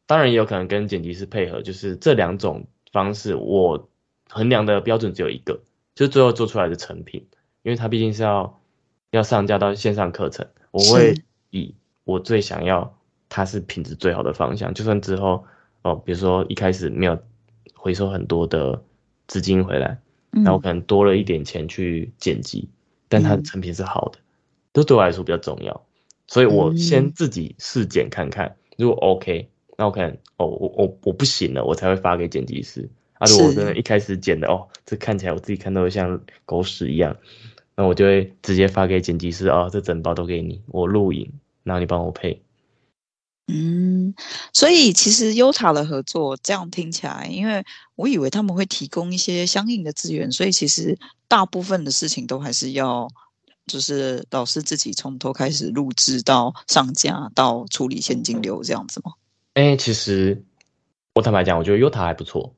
[0.05, 3.89] 当然也有可能跟剪辑师配合，就是这两种方式，我
[4.27, 5.61] 衡量的标准只有一个。
[5.95, 7.27] 就最后做出来的成品，
[7.61, 8.61] 因为它毕竟是要
[9.11, 11.13] 要上架到线上课程，我会
[11.49, 14.73] 以我最想要它是品质最好的方向。
[14.73, 15.45] 就算之后
[15.81, 17.21] 哦，比如说一开始没有
[17.75, 18.81] 回收很多的
[19.27, 19.99] 资金回来，
[20.31, 22.69] 那我可能多了一点钱去剪辑，
[23.07, 24.19] 但它的成品是好的，
[24.71, 25.85] 都对我来说比较重要。
[26.27, 32.87] 所以我先自己试剪看看，如果 OK，那我可能哦，我我我不行了，我才会发给剪辑师。
[33.19, 33.27] 啊！
[33.27, 37.17] 如果我真的一开始剪的哦，这看起来我自己看到像狗屎一样，
[37.75, 41.29] 那我就会直接发给剪辑师哦，这整包都给你，我录影，
[41.63, 42.41] 然后你帮我配。
[43.51, 44.13] 嗯，
[44.53, 53.09] 所以其实 Yota 的合作这样听起来，因为我以为他们会提供一些相应的资源，所以其实大部分的事情都还是要
[53.65, 59.13] 就是老师自己从头开始录制到上架到处理现金流这样子吗？
[59.55, 60.43] 哎、欸，其实
[61.15, 62.53] 我坦白讲，我觉得 Yota 还不错。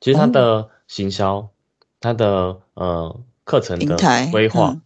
[0.00, 1.48] 其实它的行销，
[2.00, 3.96] 它的呃课程的
[4.30, 4.76] 规划，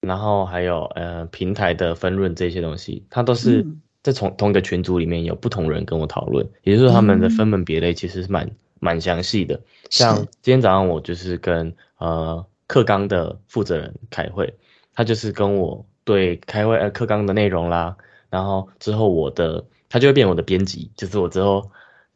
[0.00, 3.66] 然后还有呃平台的分润这些东西，它都是
[4.02, 9.60] 在从同一个群组里面有不同人跟我讨论，也就是说他们的分门别类其实是蛮蛮详细的。
[9.90, 14.54] 像今天早上我就是跟呃课纲的负责人开会，
[14.94, 17.96] 他就是跟我对开会呃课纲的内容啦，
[18.30, 21.70] 然后之后我的他就会变我的编辑，就是我之后。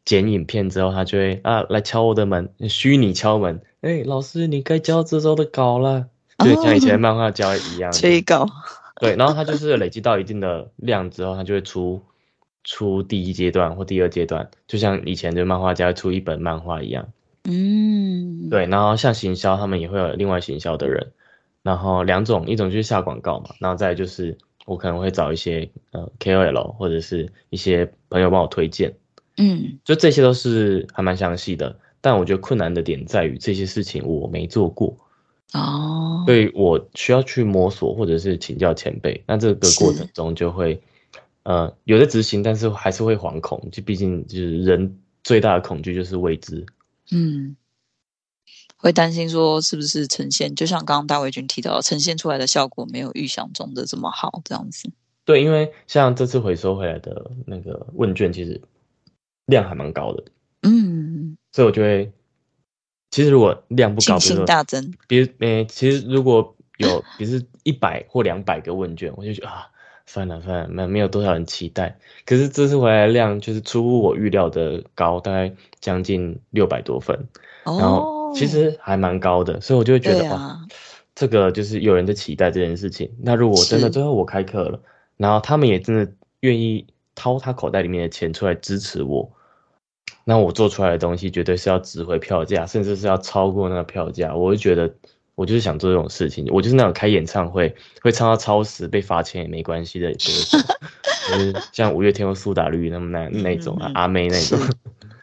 [0.05, 3.61] 剪影片之后，他就会啊来敲我的门，虚拟敲门。
[3.79, 6.07] 哎、欸，老师，你该交这周的稿了，
[6.39, 7.89] 就像以前漫画交一样。
[7.95, 8.45] 催稿。
[9.03, 12.01] 对，然后它就是累积到一定的量之后，它就会出
[12.63, 17.09] 出第一阶段或第二阶段，就像以前的漫画家出一本漫画一样。
[17.43, 21.11] 嗯，对，然后像行销，他们也会有另外行销的人，
[21.61, 28.93] 然后两种，一种就是下广告嘛，然后再就是我可能会找一些呃 KOL 或者是一些朋友帮我推荐，
[29.35, 34.95] 嗯，就这些都是还蛮详细的，但我觉得困难的点在于这些事情我没做过，
[35.51, 40.81] 哦，所以我需要去摸索或者是请教前辈，那这个过程中就会
[41.43, 46.65] 呃有的执行，但是还是会惶恐，就毕竟就是人最大的恐惧就是未知。
[47.11, 47.55] 嗯，
[48.77, 54.89] 会担心说是不是呈现，就像刚刚大卫君提到，呈现出来的效果没有预想中的这么好，这样子。
[55.25, 58.59] 对，因为像这次回收回来的那个问卷，其实
[59.45, 60.23] 量还蛮高的。
[60.63, 62.11] 嗯，所以我就会，
[63.13, 64.91] 其实如果量不高，信心大增。
[65.07, 69.67] 比如，诶，其实如果有，比如一百或两百个问卷，我就觉得啊，
[70.07, 71.95] 算了算了，没没有多少人期待。
[72.25, 77.15] 可是这次回来的量就是出乎我预料的高，大概将近六百多份，
[77.65, 80.67] 哦，然后其实还蛮高的，所以我就会觉得、啊、哇，
[81.13, 83.11] 这个就是有人在期待这件事情。
[83.21, 84.79] 那如果真的最后我开课了，
[85.17, 89.31] 然后他们也真的愿意掏他口袋里面的钱出来支持我，
[90.25, 94.35] 那我做出来的东西绝对是要值回票价，甚至是要超过那个票价。
[94.35, 94.93] 我就觉得。
[95.35, 100.57] 我就是想做这种事情，我就是那种开演唱会会唱到超时被罚钱也没关系的歌手，
[101.27, 104.59] 就是像五月天或苏打绿那么那那种啊，阿妹那种，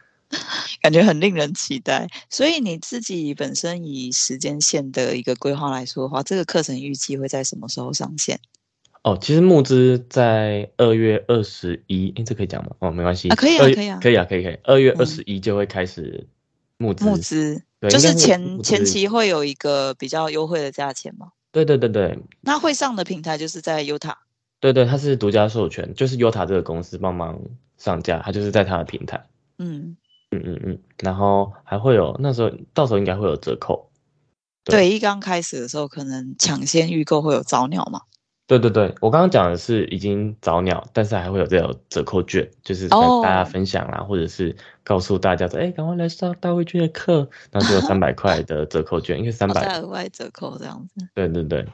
[0.83, 2.09] 感觉很令人期待。
[2.29, 8.41] 所以你自己本身以时间线的一个规划来说的话，这个课程预计会在什么时候上线？
[9.03, 12.71] 哦，其实募资在二月二十一，哎，这可以讲吗？
[12.81, 14.59] 哦，没关系，啊，可以啊，可以啊，可以啊，可以可以。
[14.65, 16.27] 二月二十一就会开始
[16.77, 17.63] 募资，募资。
[17.81, 21.29] 对，就是前前期会有一个比较优惠的价钱吗？
[21.51, 22.19] 对对对对。
[22.43, 24.15] 那会上的平台就是在 Yotta。
[24.61, 27.41] 对对，它是独家授权，就是 Yotta 这个公司帮忙
[27.79, 29.25] 上架，它就是在它的平台。
[29.57, 29.97] 嗯
[30.31, 33.91] 嗯嗯嗯，然后还会有那时候到时候应该会有折扣。
[34.63, 38.03] 对，对一刚开始的时候可能抢先预购会有早鸟嘛。
[38.51, 44.09] 对对对，我刚刚讲的是已经早鸟，但是还会有这种折扣券，就是跟大家分享啦，oh.
[44.09, 51.07] 或者是告诉大家说，哎，赶快来上大卫君的课，那就有三百块的折扣券，因为三百额外折扣这样子。
[51.15, 51.65] 对对对，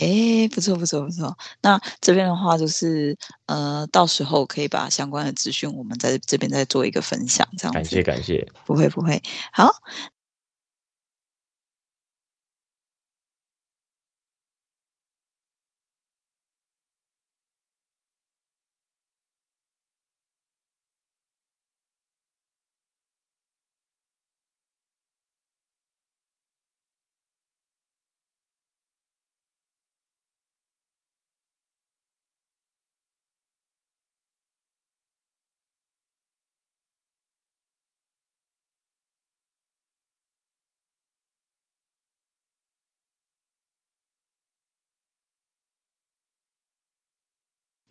[0.00, 1.36] 哎，不错不错不错。
[1.60, 7.74] 那这边的话就是，呃，到时候可以把相关的资讯我们在这边再做一个分享，这样子。
[7.74, 9.70] 感谢感谢，不会不会，好。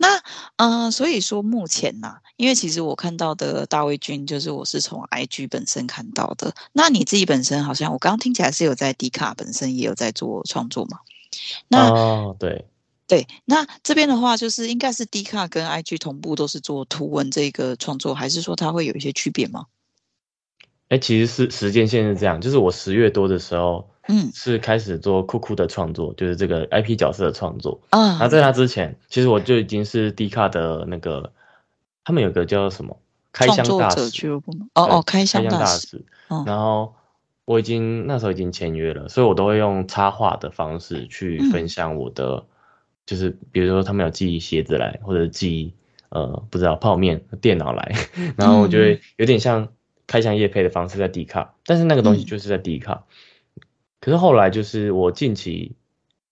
[0.05, 0.21] 那
[0.57, 6.53] 嗯、呃，所以说目前呢、啊，因为其实我看到的大卫君，就是我是从 IG 本身看到的。
[6.73, 10.99] 那你自己本身好像我刚刚听起来是有在 D 卡本身也有在做创作嘛？
[11.67, 12.65] 那哦，对
[13.07, 19.65] 对，那这边的话就是应该是 D 卡跟 IG 同步都是做图文这个创作，还是说它会有一些区别吗？
[20.89, 23.89] 哎，其实是时间线是这样，就是我十月多的时候。
[24.07, 27.81] 嗯，是开始做酷酷的创作，就是这个 IP 角色的创作。
[27.89, 28.17] 啊。
[28.19, 31.31] 那在他之前，其实我就已经是 D 卡的那个，
[32.03, 32.99] 他们有个叫什么？
[33.31, 34.09] 开箱大使。
[34.11, 34.67] 俱乐部吗？
[34.75, 36.05] 哦哦，开箱大使。
[36.45, 36.93] 然后
[37.45, 42.45] 我已经那时候已经签约了，所以我都会用插画的方式去分享我的，嗯、
[43.05, 45.73] 就是比如说他们有寄鞋子来，或者寄
[46.09, 47.93] 呃不知道泡面、电脑来，
[48.37, 49.67] 然后我就会有点像
[50.07, 53.03] 开箱夜配的方式在 D 卡，但是那个东西就是在 D 卡。
[53.05, 53.15] 嗯
[53.99, 55.75] 可是后来就是我近期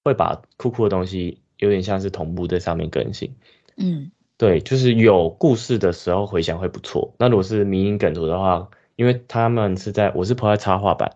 [0.03, 3.35] 会把酷酷的东西有点像是同步在上面更新，
[3.77, 7.13] 嗯，对，就是有故事的时候回想会不错。
[7.17, 11.15] 那如果是迷因梗图的话，因为他们是在我是抛在插画版，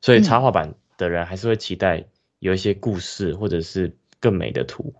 [0.00, 2.06] 所以插画版的人还是会期待
[2.38, 4.94] 有一些故事或者是更美的图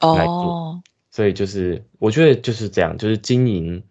[0.00, 0.34] 来做。
[0.34, 3.82] 哦，所以就是我觉得就是这样，就是经营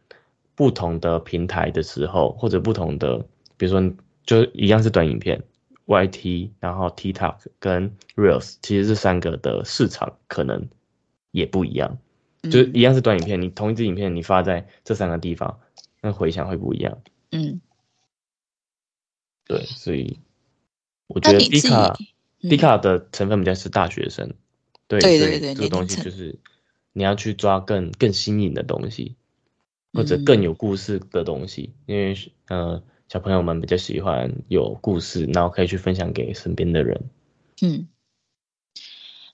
[0.56, 3.26] 不同的平台的时候，或者不同的，
[3.58, 3.94] 比如说
[4.26, 5.44] 就一样是短影片。
[5.88, 10.68] YT，然后 TikTok 跟 Reels，其实这三个的市场可能
[11.32, 11.98] 也不一样，
[12.44, 15.60] 嗯、就是一样是短影片，你同一支影片你发在这三个地方，
[16.02, 17.02] 那回响会不一样。
[17.32, 17.60] 嗯，
[19.46, 20.20] 对，所以
[21.08, 21.98] 我觉得 D 卡
[22.42, 24.36] D 卡的成分比较是大学生，嗯、
[24.88, 26.38] 对，对对对，这个东西就是
[26.94, 29.16] 你要去抓更更新颖的东西。
[29.94, 32.16] 或者更有故事的东西，嗯、因为
[32.50, 37.00] 呃小朋友们比较喜欢有故事，然后可以去分享给身边的人。
[37.62, 37.88] 嗯，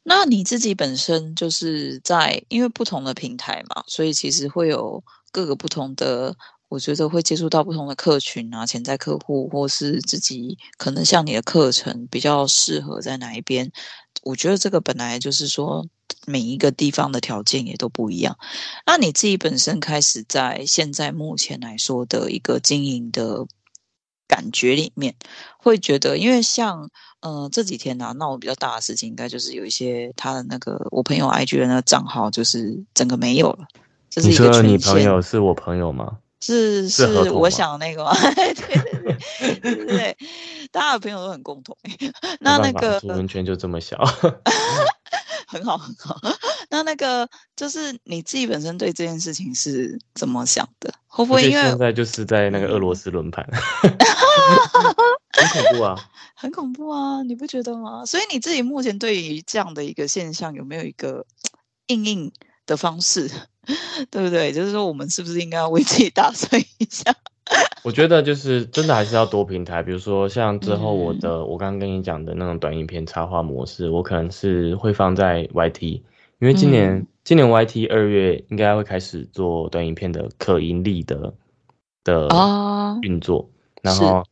[0.03, 6.35] 那你自己本身就是在因为不同的平台嘛，所以其实会有各个不同的。
[6.69, 13.71] 我觉得会接触到不同的客群啊，潜在客户，或是自己可能像你的课程比较适合在哪一边。
[14.23, 15.85] 我觉得这个本来就是说
[16.25, 18.39] 每一个地方的条件也都不一样。
[18.87, 23.45] 那你自己本身开始在现在目前来说的一个经营的
[24.33, 25.13] 感觉里面，
[25.57, 33.67] 会觉得，因为像呃这几天啊，闹我比较大的事情，应该就是有一些他的那个我朋友 IG 的那个账号就是整个没有了。
[34.09, 36.17] 这是一个你说你朋友是我朋友吗？
[36.39, 38.11] 是是，我想那个吗？
[38.33, 40.17] 对对对对
[40.71, 41.77] 大家的朋友都很共同。
[42.39, 43.97] 那那个图文圈就这么小，
[45.53, 46.19] 很好很好。
[46.69, 50.91] 那那个就是你自己本身对这件事情是怎么想的？
[51.07, 53.47] 会不会因为现在就是在那个俄罗斯轮盘，
[55.31, 58.03] 很恐怖啊， 很恐怖啊，你不觉得吗？
[58.05, 61.25] 所以你自己目前对于这样的一个现象，有没有一个
[61.85, 62.31] 应应
[62.65, 63.29] 的方式？
[64.09, 64.51] 对不对？
[64.51, 67.15] 就是说，我们是不是应该要为自己打算一下？
[67.83, 76.01] 我觉得就是真的还是要多平台，比如说像之后我的，嗯、我刚刚跟你讲的那种短影片插画模式，我可能是会放在 YT，
[76.39, 81.33] 因为今年、嗯、今年 YT 二月应该会开始做短影片的可盈利的
[82.03, 82.29] 的
[83.01, 83.49] 运作，
[83.81, 84.23] 啊、然后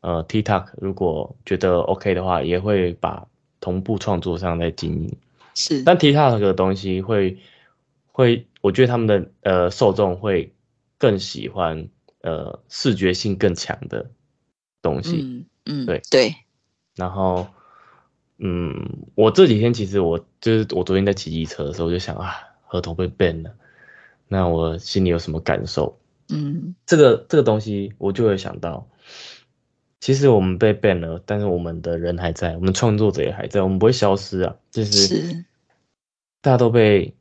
[0.00, 3.26] 呃 TikTok 如果觉得 OK 的话，也会把
[3.60, 5.16] 同步创作上在经营。
[5.54, 7.38] 是，但 TikTok 的东西会
[8.10, 8.46] 会。
[8.64, 10.54] 我觉得他们的呃受众会
[10.96, 11.88] 更喜欢
[12.24, 14.10] 呃视觉性更强的
[14.80, 16.34] 东西，嗯嗯，对对。
[16.96, 17.46] 然后
[18.38, 23.54] 嗯，我这几天其实我就是我昨天在骑机车的时候，我就想啊，合同被 ban 了，
[24.26, 25.98] 那我心里有什么感受？
[26.30, 28.88] 嗯，这个这个东西我就会想到，
[30.00, 35.44] 其实我们被 ban 了，但是我们的人还在，我们创作者也还在，我们不会消失啊，就是，是
[36.40, 37.14] 大家都被。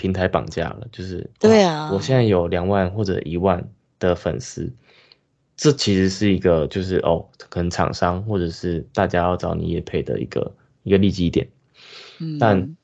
[0.00, 3.68] 平台绑架了，就是对啊，我现在有两万或者一万
[3.98, 4.72] 的粉丝，
[5.56, 11.48] 这其实是一个就是哦，可能厂商或者是大家要找你也配的一个一个利基点，
[12.18, 12.76] 嗯，但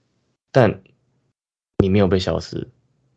[0.50, 0.82] 但
[1.78, 2.68] 你没有被消失，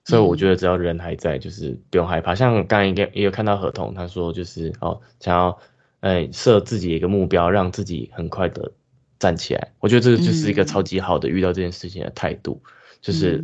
[0.05, 2.33] 所以我觉得只要人还在，就是不用害怕。
[2.33, 5.59] 嗯、像刚刚也也有看到合同，他说就是哦，想要
[6.01, 8.71] 哎设自己一个目标，让自己很快的
[9.19, 9.73] 站起来。
[9.79, 12.71] 我觉得这个就是一个超级好的遇到这件事情的态度，嗯、
[13.01, 13.43] 就是。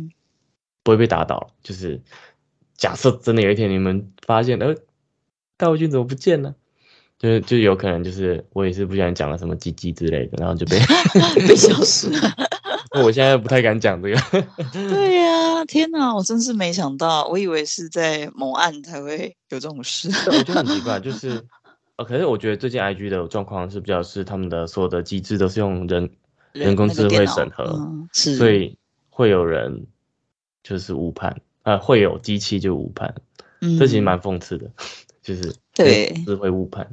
[0.84, 1.98] 不会被打倒，就是
[2.76, 4.74] 假设真的有一天你们发现，呃，
[5.56, 6.54] 大卫君怎么不见了？
[7.18, 10.78] 就是就有可能就是我也是不小心讲了什么鸡鸡之类的，然后就被
[11.46, 12.30] 被消失了。
[13.02, 14.16] 我现在不太敢讲这个。
[14.72, 20.08] 对呀、啊，天哪，我真是没想到，我以为是在某案才会有这种事。
[20.26, 21.42] 我觉得很奇怪，就是
[21.96, 26.10] 呃，可是我觉得最近 IG 的状况是比较是他们的所有的机制都是用人
[26.52, 28.76] 人，工智慧审核，嗯、是所以
[29.08, 29.86] 会有人。
[30.66, 33.12] 就是误判啊，会有机器就误判，
[33.60, 34.70] 嗯，这其实蛮讽刺的，
[35.20, 36.14] 就是对。
[36.24, 36.88] 是会误判。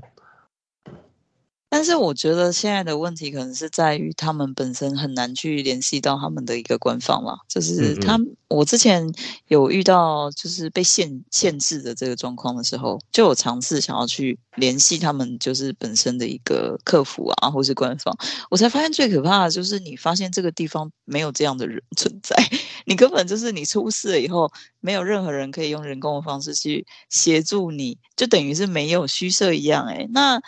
[1.73, 9.09] 但是我觉得现在的问题可能是在于他们本身很难去联系到他们的一个官方了，就是他，嗯嗯，我之前
[9.47, 18.13] 有遇到就是被限限制的这个状况的时候，就有尝试想要去联系他们，就是本身的一个客服啊，或是官方，
[18.51, 22.35] 我才发现最可怕的就是你发现这个地方没有这样的人 存在，
[22.83, 24.51] 你根本就是你出事了以后，
[24.81, 30.41] 没有任何人可以用人工的方式去协助你，就等于是没有虚设一样，欸，诶那。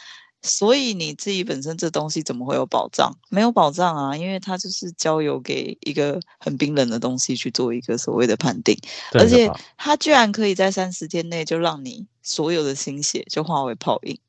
[0.44, 3.12] 所以你自己本身这东西怎么会有保障？
[3.30, 8.78] 没有保障啊，因为它就是交由给一个很冰冷的东西去做一个所谓的判定，
[9.14, 14.20] 而且它居然可以在三十天内就让你所有的心血就化为泡影。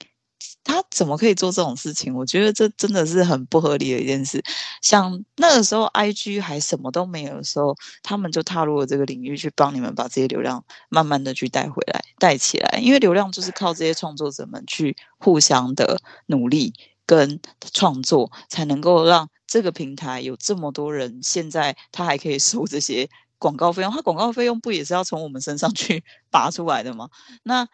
[0.62, 2.14] 他怎么可以做这种事情？
[2.14, 4.42] 我觉得这真的是很不合理的一件事。
[4.82, 12.78] 像那个时候，IG 还什么都没有的时候，他们就踏入了这个领域，去帮你们把这些流量慢慢的去带回来、带起来。
[12.80, 16.72] 因为流量就是靠这些创作者们去互相的努力
[17.06, 17.40] 跟
[17.72, 21.20] 创作，才能够让这个平台有这么多人。
[21.22, 27.08] 现在他还可以收这些广告费用，他广告费用不也是要从我们身上去 拔出来的吗？
[27.42, 27.68] 那。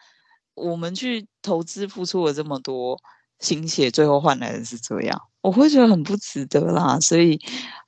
[0.53, 2.99] 我们去投资付出了这么多
[3.39, 6.99] 心血，最后换来的是这样，我会觉得很不值得啦。
[6.99, 7.39] 所以，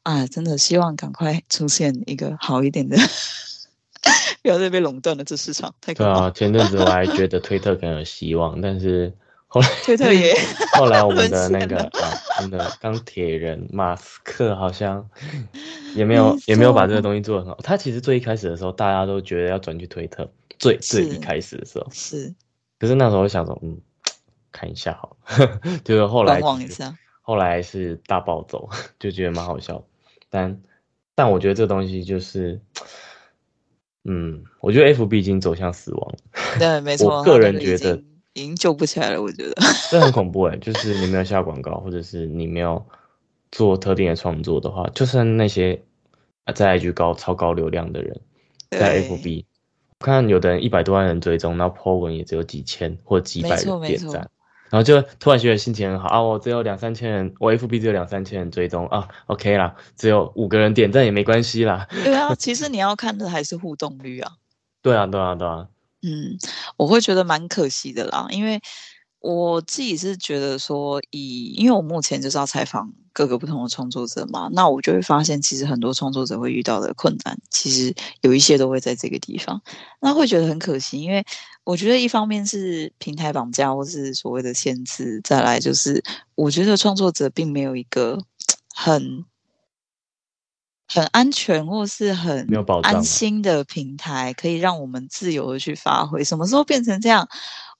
[0.03, 2.97] 啊，真的希望赶快出现一个好一点的，
[4.41, 5.73] 不要再被垄断了这市场。
[5.81, 6.13] 太可怕。
[6.13, 9.13] 对啊，前阵子我还觉得推特更有希望，但是
[9.47, 10.33] 后来推特也，
[10.79, 15.07] 后来我们的那个啊，真的钢铁人马斯克好像
[15.95, 17.59] 也没有也没有把这个东西做得很好。
[17.61, 20.27] 他其实最一开始的时候，大家都觉得要转去推特。
[20.59, 22.33] 最最一开始的时候是。
[22.83, 23.79] 可是那时候想说，嗯，
[24.51, 25.15] 看一下好，
[25.85, 28.69] 就是后来望一下，后来是大暴走，
[28.99, 29.81] 就觉得蛮好笑。
[30.29, 30.61] 但
[31.15, 32.59] 但我觉得这东西就是，
[34.03, 36.13] 嗯，我觉得 FB 已经走向死亡。
[36.59, 37.19] 对，没错。
[37.19, 37.95] 我个人觉得
[38.33, 39.21] 已经救不起来了。
[39.21, 39.55] 我觉得
[39.89, 42.85] 这很恐怖哎，就是你没有下广告，或者是你没有
[43.49, 45.81] 做特定的创作的话，就算那些
[46.53, 48.19] 在 IG 高超高流量的人，
[48.71, 49.45] 在 FB。
[50.05, 54.29] 看有的人一百多万人追踪，然后 po 文也只有几千或几百人点赞，
[54.69, 56.21] 然后就突然觉得心情很好啊！
[56.21, 61.87] 我只有两三千人，我 FB 只有两三千人追踪啊，OK 啦，只有五个人点赞也没关系啦。
[61.89, 64.31] 对啊， 其实你要看的还是互动率啊。
[64.81, 65.67] 对啊，对啊，对啊。
[66.01, 66.37] 嗯，
[66.77, 68.61] 我会觉得蛮可惜的啦，因为。
[69.23, 79.61] 我自己是觉得说以，以因为我目前就是要采访各个不同的创作者嘛，那我就会发现，其实很多创作者会遇到的困难，其实有一些都会在这个地方，
[80.01, 81.23] 那会觉得很可惜，因为
[81.63, 86.03] 我觉得一方面是平台绑架或是所谓的限制，再来就是
[86.35, 88.19] 我觉得创作者并没有一个
[88.75, 89.23] 很
[90.85, 92.45] 很安全或是很
[92.81, 96.21] 安心的平台，可以让我们自由的去发挥。
[96.25, 97.25] 什么时候变成这样？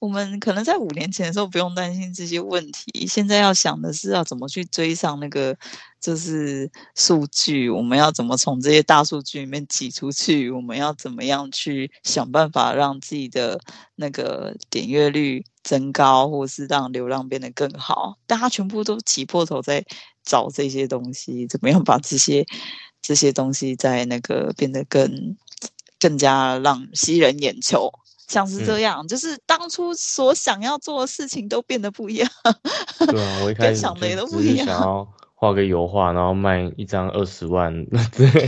[0.04, 5.58] 我们可能在五年前的时候不用担心这些问题，现在要想的是要怎么去追上那个
[6.01, 13.58] 就是数据，我们要怎么从这些大数据里面挤出去，我们要怎么样去想办法让自己的
[13.95, 18.18] 那个点阅率增高，或是让流量变得更好。
[18.28, 19.86] 大家全部都挤破头在
[20.26, 22.45] 找这些东西，怎么样把这些
[23.01, 25.38] 这些东西在那个变得更
[25.97, 27.89] 更加让吸人眼球。
[28.34, 32.29] 像是这样，嗯，就是当初所想要做的事情都变得不一样。
[33.07, 34.65] 对啊，我一开始想的也都不一样。
[34.65, 37.71] 想要画个油画，然后卖一张二十万，
[38.17, 38.27] 对。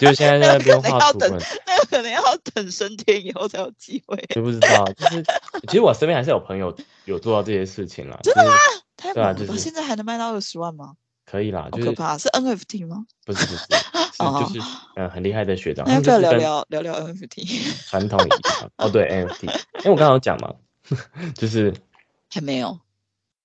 [0.00, 1.30] 就现在在那边画图本，
[1.64, 2.20] 那有可能要
[2.52, 4.16] 等升天以后才有机会。
[4.30, 5.22] 就不知道，就是
[5.68, 8.18] 其实我身边还是有朋友有做到这些事情啦。
[8.22, 8.52] 真的吗？
[8.96, 10.94] 就是，对啊，就是现在还能卖到二十万吗？
[11.32, 13.06] 可以啦，就是、好可怕，是 NFT 吗？
[13.24, 13.64] 不是不是，
[14.12, 15.82] 是就是嗯很厉害的学长。
[15.88, 17.88] 那要不要聊聊聊聊 NFT？
[17.88, 18.28] 传统仪
[18.76, 20.52] 哦，对 NFT，因为我刚刚有讲嘛，
[21.34, 21.72] 就是
[22.28, 22.78] 还没有，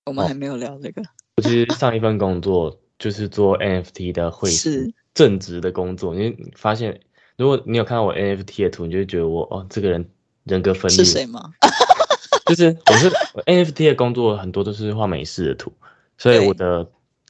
[0.04, 1.00] 我们还没有聊这个。
[1.36, 6.14] 我其实上一份工作就是做 NFT 的会是，正职的工作。
[6.14, 7.00] 因为发现，
[7.38, 10.10] 如果你有看到我 NFT 的图，你就会觉得我哦，这个人
[10.44, 11.02] 人格分裂。
[11.02, 11.54] 是谁吗？
[12.44, 13.10] 就是我是
[13.46, 15.72] NFT 的工作，很多都是画美式的图，
[16.18, 16.86] 所以我的。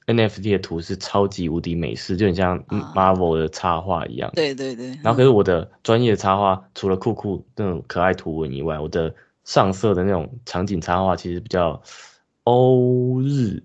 [0.08, 4.30] NFT 的图是超级无敌美式，就很像 Marvel 的插画一样。
[4.30, 4.86] 啊、对对对。
[5.02, 11.82] 然后可是我的专业的插画，除了酷酷那种可爱图文以外，我的上色的那种场景插画其实比较
[12.44, 13.62] 欧日、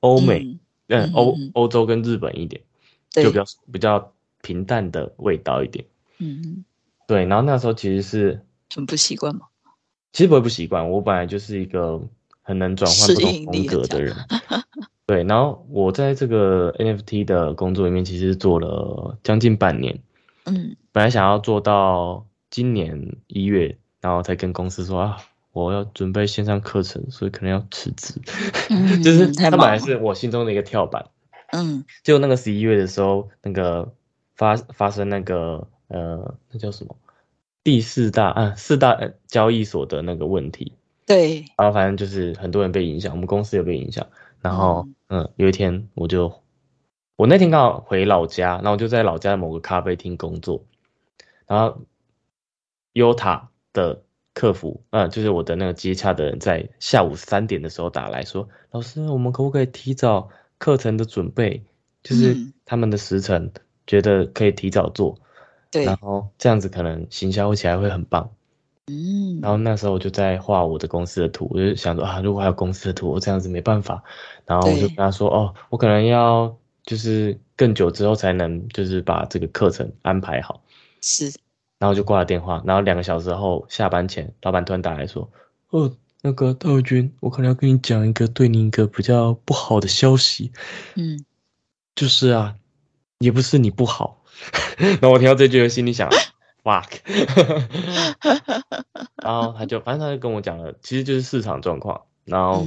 [0.00, 0.58] 欧美，
[0.88, 2.60] 嗯，欧欧洲跟日本一点，
[3.10, 4.12] 就比较比较
[4.42, 5.84] 平淡的味道一点。
[6.18, 6.62] 嗯。
[7.06, 9.46] 对，然后那时候其实是很不习惯嘛。
[10.12, 11.98] 其实不会不习惯，我本来就是一个
[12.42, 14.14] 很能转换不同风格的人。
[15.10, 19.98] 对，然后我在这个 NFT 的工作里面，其实做了将近半年。
[20.44, 25.16] 嗯，本来想要做到今年一月，然后才跟公司说啊，
[25.50, 28.14] 我要准备线上课程，所以可能要辞职。
[28.70, 31.04] 嗯， 就是他本来是我心中的一个跳板。
[31.50, 33.92] 嗯，结果那个十一月的时候，那个
[34.36, 36.94] 发发生那个呃，那叫什么？
[37.64, 38.96] 第四大啊，四大
[39.26, 40.72] 交易所的那个问题。
[41.04, 44.06] 对，然后反正就是很多人被影响，我们公司也被影响。
[44.40, 46.32] 然后，嗯，有一天我就，
[47.16, 50.64] 我那天刚好回老家，然后我就在老家的某个咖啡厅工作，
[51.46, 51.82] 然后
[52.94, 61.64] ，Yota 的客服，嗯，就是我的那个接洽的人，在下午三点的时候打来说，老师，我们可不可以提早课程的准备？
[62.02, 62.34] 就是
[62.64, 63.52] 他们的时程，
[63.86, 65.18] 觉得可以提早做，
[65.70, 68.30] 对，然后这样子可能行销起来会很棒。
[68.86, 74.02] 嗯，然后那时候我就在画我的公司的图，我就想说啊，如果还有公司的图，我这样子没办法。
[74.46, 80.60] 然后我就跟他说，哦，我可能要就是更久之后才能就是把这个课程安排好。
[81.02, 81.32] 是，
[81.78, 82.60] 然后就挂了电话。
[82.66, 85.30] 然后两个小时后下班前，老板突然打来说，
[85.68, 90.50] 哦，那个大卫君，我可能要跟你讲一个对你一个比较不好的消息。
[90.96, 91.24] 嗯，
[91.94, 92.56] 就是啊，
[93.20, 94.24] 也不是你不好。
[94.76, 96.08] 然后我听到这句，心里想。
[96.62, 97.00] Fuck，
[99.22, 102.02] 然后他就反正他就跟我讲了，其实就是市场状况。
[102.26, 102.64] 然后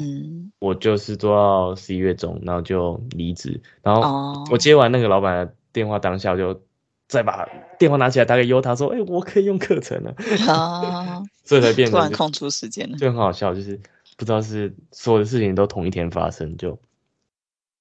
[0.60, 3.62] 我就是做到十一月中，然后就离职。
[3.82, 6.62] 然后我接完那个老板的电话，当下就
[7.08, 7.48] 再把
[7.80, 10.14] 电话拿起来打给优，他说：“哎，我可以用课程了。”
[10.52, 13.80] 啊，所以才变成突然空出时间了，就很好笑，就是
[14.18, 16.78] 不知道是所有的事情都同一天发生，就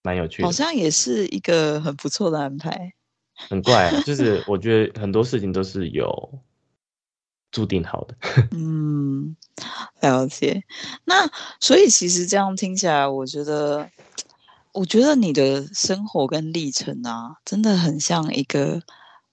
[0.04, 0.46] 蛮有趣的。
[0.46, 2.92] 好像也是一个很不错的安排。
[3.48, 6.38] 很怪，就是我觉得很多事情都是有
[7.50, 8.14] 注定好的。
[8.52, 9.36] 嗯，
[10.00, 10.64] 了解。
[11.04, 11.28] 那
[11.60, 13.88] 所以其实这样听起来，我觉得，
[14.72, 18.80] 我觉得你的生活跟历程啊，真的很像一个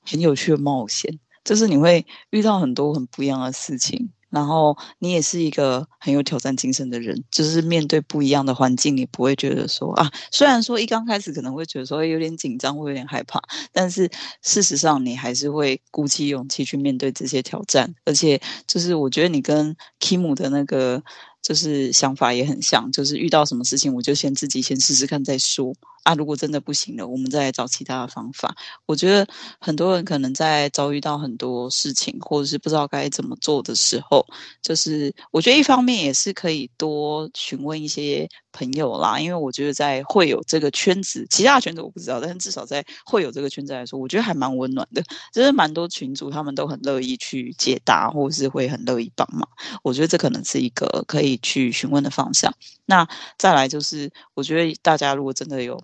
[0.05, 4.11] 很有趣的冒险，就是你会遇到很多很不一样的事情。
[4.29, 14.09] 然后你也是一个很有挑战精神的人，就是面对不一样的环境，你不会觉得说啊，虽然说一刚开始可能会觉得说有点紧张，会有点害怕，但是
[14.41, 21.03] 事实上你还是会鼓起勇气去面对这些挑战，而且就是我觉得你跟 Kim 的那个。
[21.41, 25.73] 就是想法也很像，就是遇到什么事情，我就先自己先试试看再说
[26.03, 26.13] 啊。
[26.15, 28.55] 如果真的不行了，我们再来找其他的方法。
[28.85, 29.25] 我觉得
[29.59, 34.25] 很多人可能在遭遇到很多事情，或者是不知道该怎么做的时候，
[34.61, 45.01] 就是我觉得一方面也是可以多询问一些朋友啦，因为我觉得在会有这个圈子，其他的圈子我不知道，但是至少在会有这个圈子来说，我觉得还蛮温暖的。
[45.33, 49.47] 就是蛮多群主他们都很乐意去解答，或者是会很乐意帮忙。
[49.83, 51.29] 我觉得这可能是一个可以。
[51.41, 52.53] 去询问的方向。
[52.85, 55.81] 那再来就是，我觉得大家如果真的有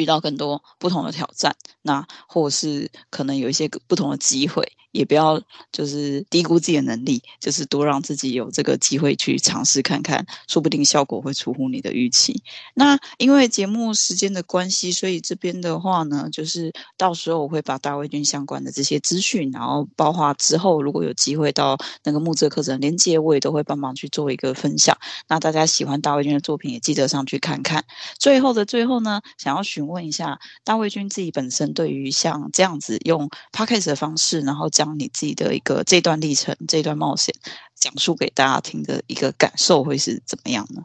[0.00, 4.72] 遇到更多不同的挑战，那或是可能有一些不同的机会。
[4.92, 12.42] 也不要就是低估自己的能力，就是多让自己有这个机会去尝试看看，说不定效果会出乎你的预期。
[12.74, 24.98] 那因为节目时间的关系，所以这边的话呢，就是到时候我会把大卫军相关的这些资讯，然后包括之后如果有机会到那个木制课程连接，我也都会帮忙去做一个分享。
[25.28, 27.84] 那大家喜欢大卫军的作品，也记得上去看看。
[28.18, 34.68] 最后的最后呢，想要询问一下大卫军自己本身对于像这样子用 Podcast 的方式，然后。
[34.80, 37.34] 将你自己的一个这段历程、这段冒险
[37.74, 40.84] 讲述给大家听的一个感受会是怎么样呢？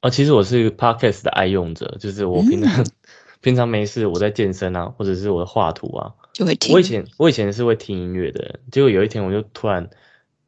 [0.00, 2.86] 啊，其实我是一个 podcast 的爱用者，就是我平常、嗯、
[3.40, 6.74] 平常没事，我在健身啊，或者是我的画图啊，就会听。
[6.74, 9.88] 我以前我以前是会听音乐的人，结果有一天我就突然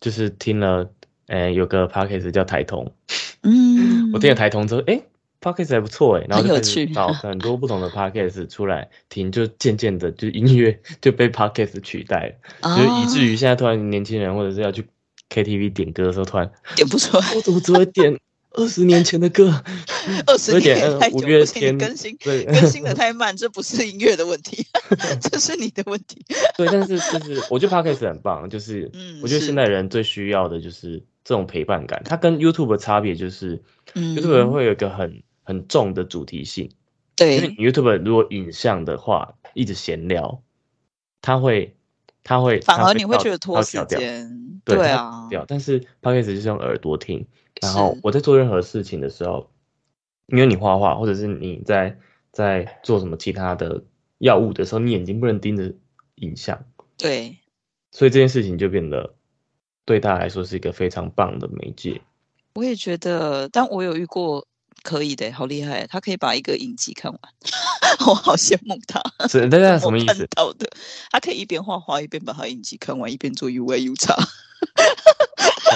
[0.03, 0.93] 就是听了，
[1.29, 2.93] 呃，有个 podcast 叫台通，
[3.41, 5.03] 嗯， 我听了台通之后，哎。
[5.43, 12.33] Podcast 还不错哎，然后就开始找很多不同的 Podcast 出来听，就渐渐的就音乐就被 Podcast 取代
[12.63, 14.87] 了，就以至于现在突然年轻人或者是要去
[15.29, 18.17] KTV 点歌的时候，突然点不出来，我怎么只会点
[18.55, 19.65] 二十年前的歌？
[20.27, 24.67] 二十年太久，五月天更新对更新的太慢，这不是音乐的问题，
[25.21, 26.25] 这是你的问题。
[26.57, 28.91] 对，但是就是我觉得 Podcast 很棒，就是
[29.23, 32.03] 我觉得现代人最需要的就是这种陪伴感。
[32.05, 33.63] 它跟 YouTube 的差别就是
[33.95, 35.23] ，YouTube 会有一个很。
[35.53, 36.71] 很重的主题性，
[37.15, 40.43] 对，因为 YouTube 如果影像的话，一直闲聊，
[41.21, 41.77] 他会，
[42.25, 45.45] 他会，反而你会觉得拖时间，对啊，掉。
[45.47, 47.27] 但是 Podcast 就是用耳朵听，
[47.61, 49.51] 然后我在做任何事情的时候，
[50.29, 51.99] 因为你画画或者是你在
[52.33, 53.85] 在做什么其他的
[54.17, 55.75] 药物的时候，你眼睛不能盯着
[56.15, 56.65] 影像，
[56.97, 57.37] 对，
[57.91, 59.15] 所以这件事情就变得
[59.85, 62.01] 对大家来说是一个非常棒的媒介。
[62.55, 64.47] 我也觉得，但我有遇过。
[64.83, 65.87] 可以的，好厉害！
[65.87, 67.21] 他可以把一个影集看完，
[68.07, 69.01] 我好羡慕他。
[69.29, 70.15] 是，大家什么 意思？
[70.15, 70.69] 看到的，
[71.11, 74.13] 他可以一边画画一边把他影集看完，一边做 UA/UX。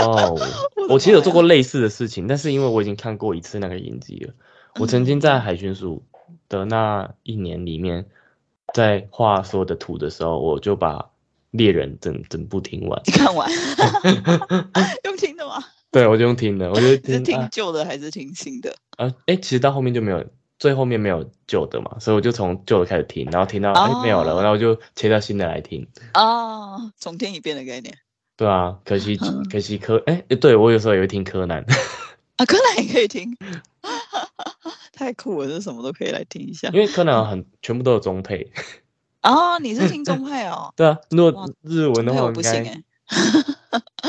[0.01, 0.39] 哦，
[0.91, 4.35] 我其实有做过类似的事情，但是因为我已经看过一次那个影集了。
[4.79, 6.05] 我曾经在海巡署
[6.49, 8.07] 的那一年里面，
[8.75, 11.11] 在画所有的图的时候，我就把
[11.53, 13.01] 猎人整整部听完。
[13.07, 13.51] 你看完？
[15.05, 15.65] 用听的吗？
[15.91, 18.75] 对，我就用听的，我觉得 是听旧的还是听新的？
[18.97, 20.25] 啊，哎、欸，其实到后面就没有，
[20.59, 25.87] 最后面没有旧的嘛，所以我就从旧的开始听，然后听到哎、没有了，然后我就切到新的来听。
[26.15, 27.97] 哦，重听一遍的概念。
[28.37, 29.19] 对啊，可惜
[29.51, 31.65] 可惜柯，哎、欸，对我有时候也会听柯南。
[32.37, 33.35] 啊，柯南也可以听，
[34.93, 36.69] 太酷了，这什么都可以来听一下。
[36.69, 38.53] 因为柯南很全部都有中配。
[39.23, 40.71] 哦，你是听中配哦？
[40.77, 42.83] 对啊，如果日文的话，我不行哎。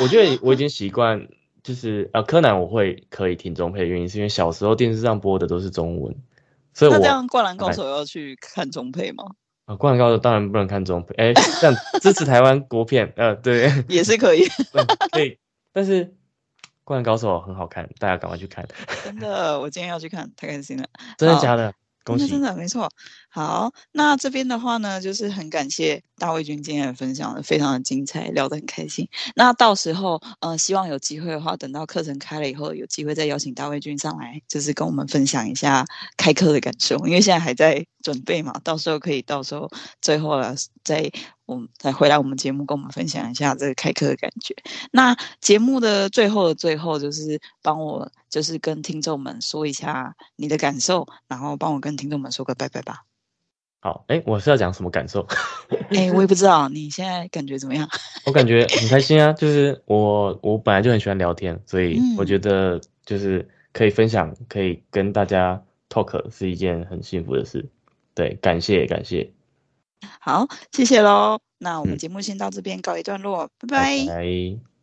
[0.01, 1.28] 我觉得我已经习惯。
[1.68, 6.15] 就是啊，柯南我会可以听中配的原因，是因为小时候电视上播的都是中文，
[6.74, 6.97] 所以我。
[6.97, 9.26] 那这样《灌篮高手》要去看中配吗？
[9.65, 14.45] 啊，《灌篮高手》当然不能看中配，哎、欸，这样支持台湾国片，呃，对，也是可以，
[15.11, 15.38] 可以。
[15.74, 16.05] 但是
[16.86, 18.65] 《灌篮高手》很好看，大家赶快去看。
[19.03, 20.86] 真的，我今天要去看，太开心了。
[21.20, 21.74] 真的假的？
[22.16, 22.89] 真的真的没错，
[23.30, 29.10] 好，那这边的话呢，就是很感谢大卫君今天的分享的非常的精彩，聊得很开心。
[29.36, 35.86] 那到时候，呃，希望有机会的话，等到课程开了以后，有机会再邀请大卫君上来，就是跟我们分享一下
[36.16, 39.70] 开课的感受，因为现在还在准备嘛，到时候可以到时候
[40.01, 41.12] 最后了再。
[41.47, 44.53] 我们再回来，我们节目跟我们分享一下这个开课的感觉。
[44.91, 53.05] 那节目的最后的最后，就是帮我，就是跟听众们说一下你的感受，然后帮我跟听众们说个拜拜吧。
[53.79, 55.25] 好，哎，我是要讲什么感受？
[55.91, 57.87] 哎， 我也不知道，你现在感觉怎么样？
[58.25, 67.69] 我感觉很开心啊， 就是我我本来就很喜欢聊天，所以我觉得就是可以分享，可以跟大家 talk 是一件很幸福的事。
[68.13, 69.31] 对，感谢感谢。
[70.19, 71.39] 好，谢谢喽。
[71.59, 74.05] 那我们节目先到这边告一段落，嗯、拜拜。
[74.07, 74.76] 拜拜。